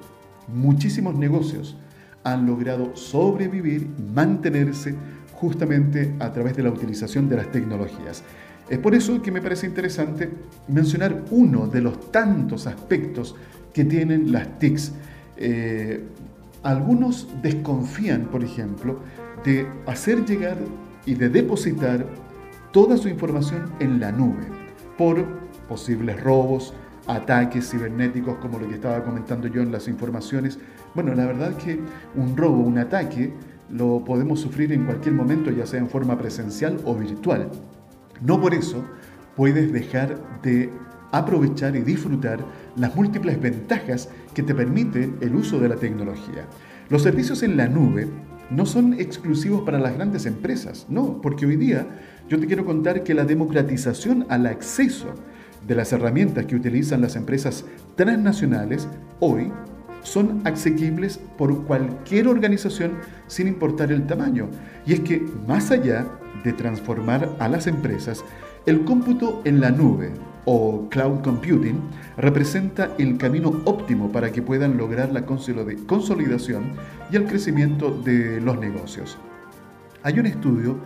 Muchísimos 0.48 1.16
negocios 1.16 1.78
han 2.24 2.46
logrado 2.46 2.96
sobrevivir, 2.96 3.88
mantenerse 4.14 4.96
justamente 5.34 6.14
a 6.20 6.32
través 6.32 6.56
de 6.56 6.64
la 6.64 6.70
utilización 6.70 7.28
de 7.28 7.38
las 7.38 7.52
tecnologías. 7.52 8.24
Es 8.70 8.78
por 8.78 8.94
eso 8.94 9.22
que 9.22 9.32
me 9.32 9.42
parece 9.42 9.66
interesante 9.66 10.30
mencionar 10.68 11.24
uno 11.32 11.68
de 11.68 11.82
los 11.82 12.12
tantos 12.12 12.68
aspectos 12.68 13.36
que 13.74 13.84
tienen 13.84 14.32
las 14.32 14.60
TICs. 14.60 14.94
Eh, 15.38 16.04
algunos 16.64 17.28
desconfían, 17.42 18.26
por 18.26 18.44
ejemplo, 18.44 19.00
de 19.44 19.68
hacer 19.88 20.26
llegar 20.26 20.58
y 21.06 21.16
de 21.16 21.30
depositar 21.30 22.06
toda 22.72 22.98
su 22.98 23.10
información 23.10 23.72
en 23.80 24.00
la 24.00 24.12
nube 24.12 24.46
por 24.98 25.26
posibles 25.68 26.22
robos, 26.22 26.74
ataques 27.08 27.70
cibernéticos 27.70 28.38
como 28.38 28.60
lo 28.60 28.68
que 28.68 28.76
estaba 28.76 29.04
comentando 29.04 29.48
yo 29.48 29.62
en 29.62 29.72
las 29.72 29.88
informaciones. 29.88 30.60
Bueno, 30.94 31.14
la 31.16 31.26
verdad 31.26 31.52
es 31.52 31.64
que 31.64 31.80
un 32.16 32.36
robo, 32.38 32.58
un 32.58 32.78
ataque, 32.78 33.34
lo 33.70 34.04
podemos 34.04 34.40
sufrir 34.40 34.74
en 34.74 34.86
cualquier 34.86 35.16
momento, 35.16 35.50
ya 35.50 35.66
sea 35.66 35.80
en 35.80 35.90
forma 35.90 36.18
presencial 36.18 36.80
o 36.86 36.96
virtual. 36.96 37.50
No 38.22 38.40
por 38.40 38.54
eso 38.54 38.84
puedes 39.36 39.72
dejar 39.72 40.18
de 40.42 40.70
aprovechar 41.12 41.76
y 41.76 41.82
disfrutar 41.82 42.40
las 42.76 42.96
múltiples 42.96 43.40
ventajas 43.42 44.10
que 44.34 44.44
te 44.44 44.56
permite 44.56 45.14
el 45.22 45.36
uso 45.36 45.60
de 45.60 45.70
la 45.70 45.76
tecnología. 45.76 46.46
Los 46.90 47.04
servicios 47.04 47.44
en 47.44 47.58
la 47.58 47.68
nube 47.68 48.08
no 48.50 48.66
son 48.66 48.94
exclusivos 48.94 49.62
para 49.62 49.80
las 49.80 49.94
grandes 49.94 50.26
empresas, 50.26 50.86
no, 50.90 51.22
porque 51.22 51.46
hoy 51.46 51.56
día 51.56 51.88
yo 52.32 52.40
te 52.40 52.48
quiero 52.48 52.64
contar 52.64 53.04
que 53.04 53.14
la 53.14 53.26
democratización 53.26 54.26
al 54.30 54.46
acceso 54.46 55.08
de 55.68 55.76
las 55.76 55.92
herramientas 55.92 56.46
que 56.46 56.56
utilizan 56.56 57.02
las 57.02 57.18
empresas 57.18 57.66
transnacionales 57.98 58.88
hoy 59.20 59.52
son 60.02 60.42
asequibles 60.46 61.20
por 61.38 61.66
cualquier 61.66 62.30
organización 62.30 62.94
sin 63.28 63.50
importar 63.50 63.92
el 63.92 64.08
tamaño. 64.08 64.48
Y 64.86 64.94
es 64.94 65.02
que 65.02 65.22
más 65.46 65.72
allá 65.72 66.08
de 66.46 66.54
transformar 66.54 67.36
a 67.38 67.50
las 67.50 67.68
empresas, 67.68 68.24
el 68.66 68.86
cómputo 68.86 69.42
en 69.44 69.60
la 69.60 69.70
nube 69.70 70.12
o 70.46 70.88
cloud 70.88 71.22
computing 71.24 71.82
representa 72.16 72.96
el 72.98 73.18
camino 73.18 73.62
óptimo 73.66 74.10
para 74.10 74.32
que 74.32 74.42
puedan 74.42 74.78
lograr 74.78 75.12
la 75.12 75.26
consolidación 75.26 76.72
y 77.12 77.16
el 77.18 77.26
crecimiento 77.26 77.92
de 77.92 78.40
los 78.40 78.58
negocios. 78.58 79.18
Hay 80.04 80.18
un 80.18 80.28
estudio 80.28 80.78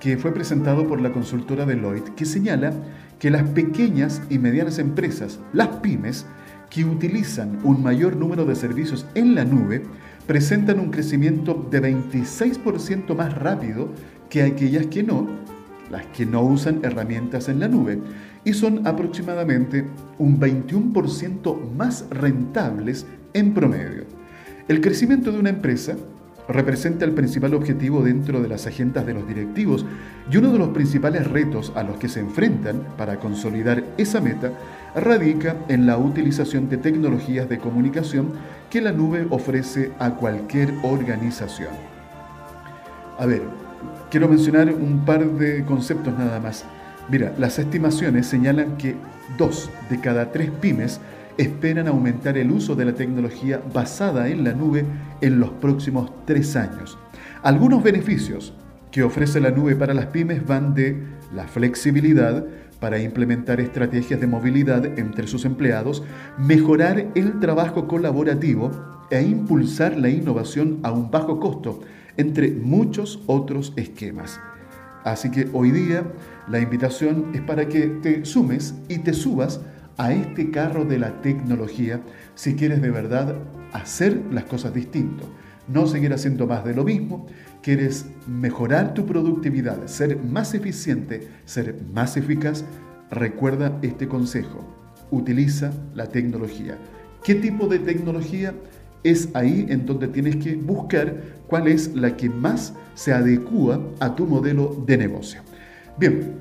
que 0.00 0.16
fue 0.16 0.32
presentado 0.32 0.88
por 0.88 1.00
la 1.00 1.12
consultora 1.12 1.66
Deloitte 1.66 2.14
que 2.14 2.24
señala 2.24 2.72
que 3.18 3.30
las 3.30 3.48
pequeñas 3.50 4.22
y 4.30 4.38
medianas 4.38 4.78
empresas, 4.78 5.38
las 5.52 5.68
pymes, 5.68 6.26
que 6.70 6.84
utilizan 6.84 7.58
un 7.64 7.82
mayor 7.82 8.16
número 8.16 8.44
de 8.46 8.54
servicios 8.54 9.04
en 9.14 9.34
la 9.34 9.44
nube, 9.44 9.82
presentan 10.26 10.80
un 10.80 10.90
crecimiento 10.90 11.66
de 11.70 11.82
26% 11.82 13.14
más 13.14 13.34
rápido 13.36 13.90
que 14.30 14.42
aquellas 14.42 14.86
que 14.86 15.02
no, 15.02 15.28
las 15.90 16.06
que 16.06 16.24
no 16.24 16.42
usan 16.42 16.80
herramientas 16.84 17.48
en 17.48 17.60
la 17.60 17.68
nube 17.68 17.98
y 18.44 18.54
son 18.54 18.86
aproximadamente 18.86 19.84
un 20.18 20.40
21% 20.40 21.72
más 21.76 22.06
rentables 22.10 23.04
en 23.34 23.52
promedio. 23.52 24.04
El 24.68 24.80
crecimiento 24.80 25.32
de 25.32 25.40
una 25.40 25.50
empresa 25.50 25.96
representa 26.52 27.04
el 27.04 27.12
principal 27.12 27.54
objetivo 27.54 28.02
dentro 28.02 28.40
de 28.40 28.48
las 28.48 28.66
agendas 28.66 29.06
de 29.06 29.14
los 29.14 29.26
directivos 29.26 29.84
y 30.30 30.36
uno 30.36 30.52
de 30.52 30.58
los 30.58 30.70
principales 30.70 31.26
retos 31.26 31.72
a 31.74 31.82
los 31.82 31.98
que 31.98 32.08
se 32.08 32.20
enfrentan 32.20 32.82
para 32.96 33.18
consolidar 33.18 33.84
esa 33.96 34.20
meta 34.20 34.52
radica 34.94 35.56
en 35.68 35.86
la 35.86 35.98
utilización 35.98 36.68
de 36.68 36.76
tecnologías 36.76 37.48
de 37.48 37.58
comunicación 37.58 38.32
que 38.68 38.80
la 38.80 38.92
nube 38.92 39.26
ofrece 39.30 39.92
a 39.98 40.10
cualquier 40.10 40.72
organización. 40.82 41.70
A 43.18 43.26
ver, 43.26 43.42
quiero 44.10 44.28
mencionar 44.28 44.72
un 44.72 45.04
par 45.04 45.24
de 45.24 45.64
conceptos 45.64 46.18
nada 46.18 46.40
más. 46.40 46.64
Mira, 47.08 47.32
las 47.38 47.58
estimaciones 47.58 48.26
señalan 48.26 48.76
que 48.76 48.96
dos 49.36 49.70
de 49.88 50.00
cada 50.00 50.32
tres 50.32 50.50
pymes 50.60 51.00
esperan 51.40 51.88
aumentar 51.88 52.36
el 52.36 52.50
uso 52.50 52.74
de 52.74 52.84
la 52.84 52.94
tecnología 52.94 53.62
basada 53.72 54.28
en 54.28 54.44
la 54.44 54.52
nube 54.52 54.84
en 55.20 55.40
los 55.40 55.50
próximos 55.50 56.12
tres 56.26 56.54
años. 56.54 56.98
Algunos 57.42 57.82
beneficios 57.82 58.52
que 58.90 59.02
ofrece 59.02 59.40
la 59.40 59.50
nube 59.50 59.74
para 59.74 59.94
las 59.94 60.06
pymes 60.06 60.46
van 60.46 60.74
de 60.74 61.02
la 61.32 61.48
flexibilidad 61.48 62.44
para 62.78 62.98
implementar 62.98 63.60
estrategias 63.60 64.20
de 64.20 64.26
movilidad 64.26 64.84
entre 64.98 65.26
sus 65.26 65.44
empleados, 65.44 66.02
mejorar 66.38 67.06
el 67.14 67.40
trabajo 67.40 67.88
colaborativo 67.88 68.70
e 69.10 69.22
impulsar 69.22 69.96
la 69.96 70.08
innovación 70.10 70.80
a 70.82 70.92
un 70.92 71.10
bajo 71.10 71.40
costo, 71.40 71.80
entre 72.16 72.50
muchos 72.50 73.22
otros 73.26 73.72
esquemas. 73.76 74.38
Así 75.04 75.30
que 75.30 75.48
hoy 75.52 75.70
día 75.70 76.04
la 76.48 76.60
invitación 76.60 77.30
es 77.32 77.40
para 77.40 77.66
que 77.68 77.86
te 78.02 78.24
sumes 78.26 78.74
y 78.88 78.98
te 78.98 79.14
subas 79.14 79.60
a 80.00 80.14
este 80.14 80.50
carro 80.50 80.86
de 80.86 80.98
la 80.98 81.20
tecnología 81.20 82.00
si 82.34 82.54
quieres 82.54 82.80
de 82.80 82.90
verdad 82.90 83.36
hacer 83.74 84.18
las 84.32 84.44
cosas 84.44 84.72
distinto. 84.72 85.28
No 85.68 85.86
seguir 85.86 86.14
haciendo 86.14 86.46
más 86.46 86.64
de 86.64 86.74
lo 86.74 86.84
mismo, 86.84 87.26
quieres 87.62 88.06
mejorar 88.26 88.94
tu 88.94 89.04
productividad, 89.04 89.86
ser 89.88 90.16
más 90.16 90.54
eficiente, 90.54 91.28
ser 91.44 91.76
más 91.92 92.16
eficaz, 92.16 92.64
recuerda 93.10 93.78
este 93.82 94.08
consejo. 94.08 94.64
Utiliza 95.10 95.70
la 95.94 96.06
tecnología. 96.06 96.78
¿Qué 97.22 97.34
tipo 97.34 97.66
de 97.66 97.80
tecnología? 97.80 98.54
Es 99.04 99.28
ahí 99.34 99.66
en 99.68 99.84
donde 99.84 100.08
tienes 100.08 100.36
que 100.36 100.54
buscar 100.54 101.14
cuál 101.46 101.68
es 101.68 101.94
la 101.94 102.16
que 102.16 102.30
más 102.30 102.72
se 102.94 103.12
adecua 103.12 103.78
a 104.00 104.14
tu 104.16 104.24
modelo 104.24 104.82
de 104.86 104.96
negocio. 104.96 105.42
Bien, 105.98 106.36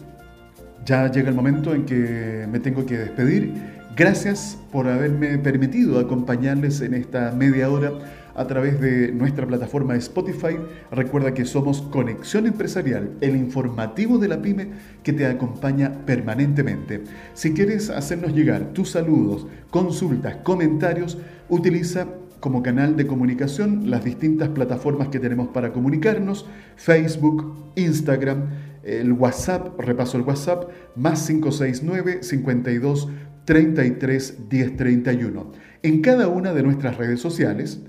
ya 0.89 1.12
llega 1.12 1.30
el 1.30 1.36
momento 1.36 1.75
en 1.75 1.86
que 1.86 2.47
me 2.52 2.60
tengo 2.60 2.84
que 2.84 2.97
despedir. 2.97 3.54
Gracias 3.95 4.58
por 4.71 4.88
haberme 4.88 5.38
permitido 5.38 5.99
acompañarles 5.99 6.82
en 6.82 6.95
esta 6.95 7.32
media 7.32 7.69
hora 7.69 7.91
a 8.34 8.47
través 8.47 8.82
de 8.82 9.12
nuestra 9.12 9.45
plataforma 9.45 9.95
Spotify. 9.97 10.58
Recuerda 10.91 11.36
que 11.36 11.45
somos 11.45 11.84
Conexión 11.84 12.47
Empresarial, 12.47 13.12
el 13.21 13.36
informativo 13.36 14.17
de 14.17 14.30
la 14.30 14.41
pyme 14.41 14.69
que 15.04 15.13
te 15.13 15.28
acompaña 15.28 15.91
permanentemente. 16.08 17.04
Si 17.36 17.54
quieres 17.54 17.91
hacernos 17.91 18.34
llegar 18.34 18.73
tus 18.73 18.89
saludos, 18.89 19.45
consultas, 19.69 20.38
comentarios, 20.38 21.19
utiliza 21.49 22.08
como 22.39 22.63
canal 22.63 22.95
de 22.95 23.06
comunicación 23.06 23.91
las 23.91 24.04
distintas 24.04 24.49
plataformas 24.49 25.10
que 25.10 25.19
tenemos 25.19 25.49
para 25.49 25.71
comunicarnos, 25.71 26.47
Facebook, 26.78 27.54
Instagram, 27.75 28.49
el 28.83 29.13
WhatsApp, 29.13 29.79
repaso 29.79 30.17
el 30.17 30.23
WhatsApp, 30.23 30.69
más 30.95 31.25
569 31.27 32.23
52 32.23 33.09
33 33.45 34.37
1031. 34.49 35.51
En 35.81 36.01
cada 36.01 36.27
una 36.27 36.53
de 36.53 36.63
nuestras 36.63 36.97
redes 36.97 37.19
sociales, 37.19 37.81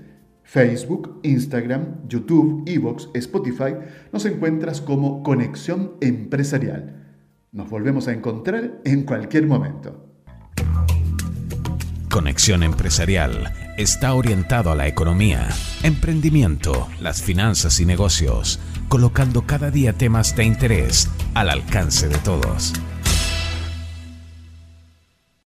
Facebook, 0.43 1.19
Instagram, 1.23 2.07
YouTube, 2.07 2.63
Evox, 2.65 3.09
Spotify, 3.13 3.75
nos 4.11 4.25
encuentras 4.25 4.81
como 4.81 5.23
Conexión 5.23 5.93
Empresarial. 6.01 7.01
Nos 7.51 7.69
volvemos 7.69 8.07
a 8.07 8.13
encontrar 8.13 8.81
en 8.85 9.03
cualquier 9.03 9.45
momento. 9.45 10.07
Conexión 12.09 12.63
Empresarial 12.63 13.53
está 13.77 14.13
orientado 14.13 14.71
a 14.71 14.75
la 14.75 14.87
economía, 14.87 15.47
emprendimiento, 15.83 16.87
las 16.99 17.21
finanzas 17.21 17.79
y 17.79 17.85
negocios 17.85 18.59
colocando 18.91 19.43
cada 19.43 19.71
día 19.71 19.93
temas 19.93 20.35
de 20.35 20.43
interés 20.43 21.07
al 21.33 21.49
alcance 21.49 22.09
de 22.09 22.17
todos. 22.17 22.73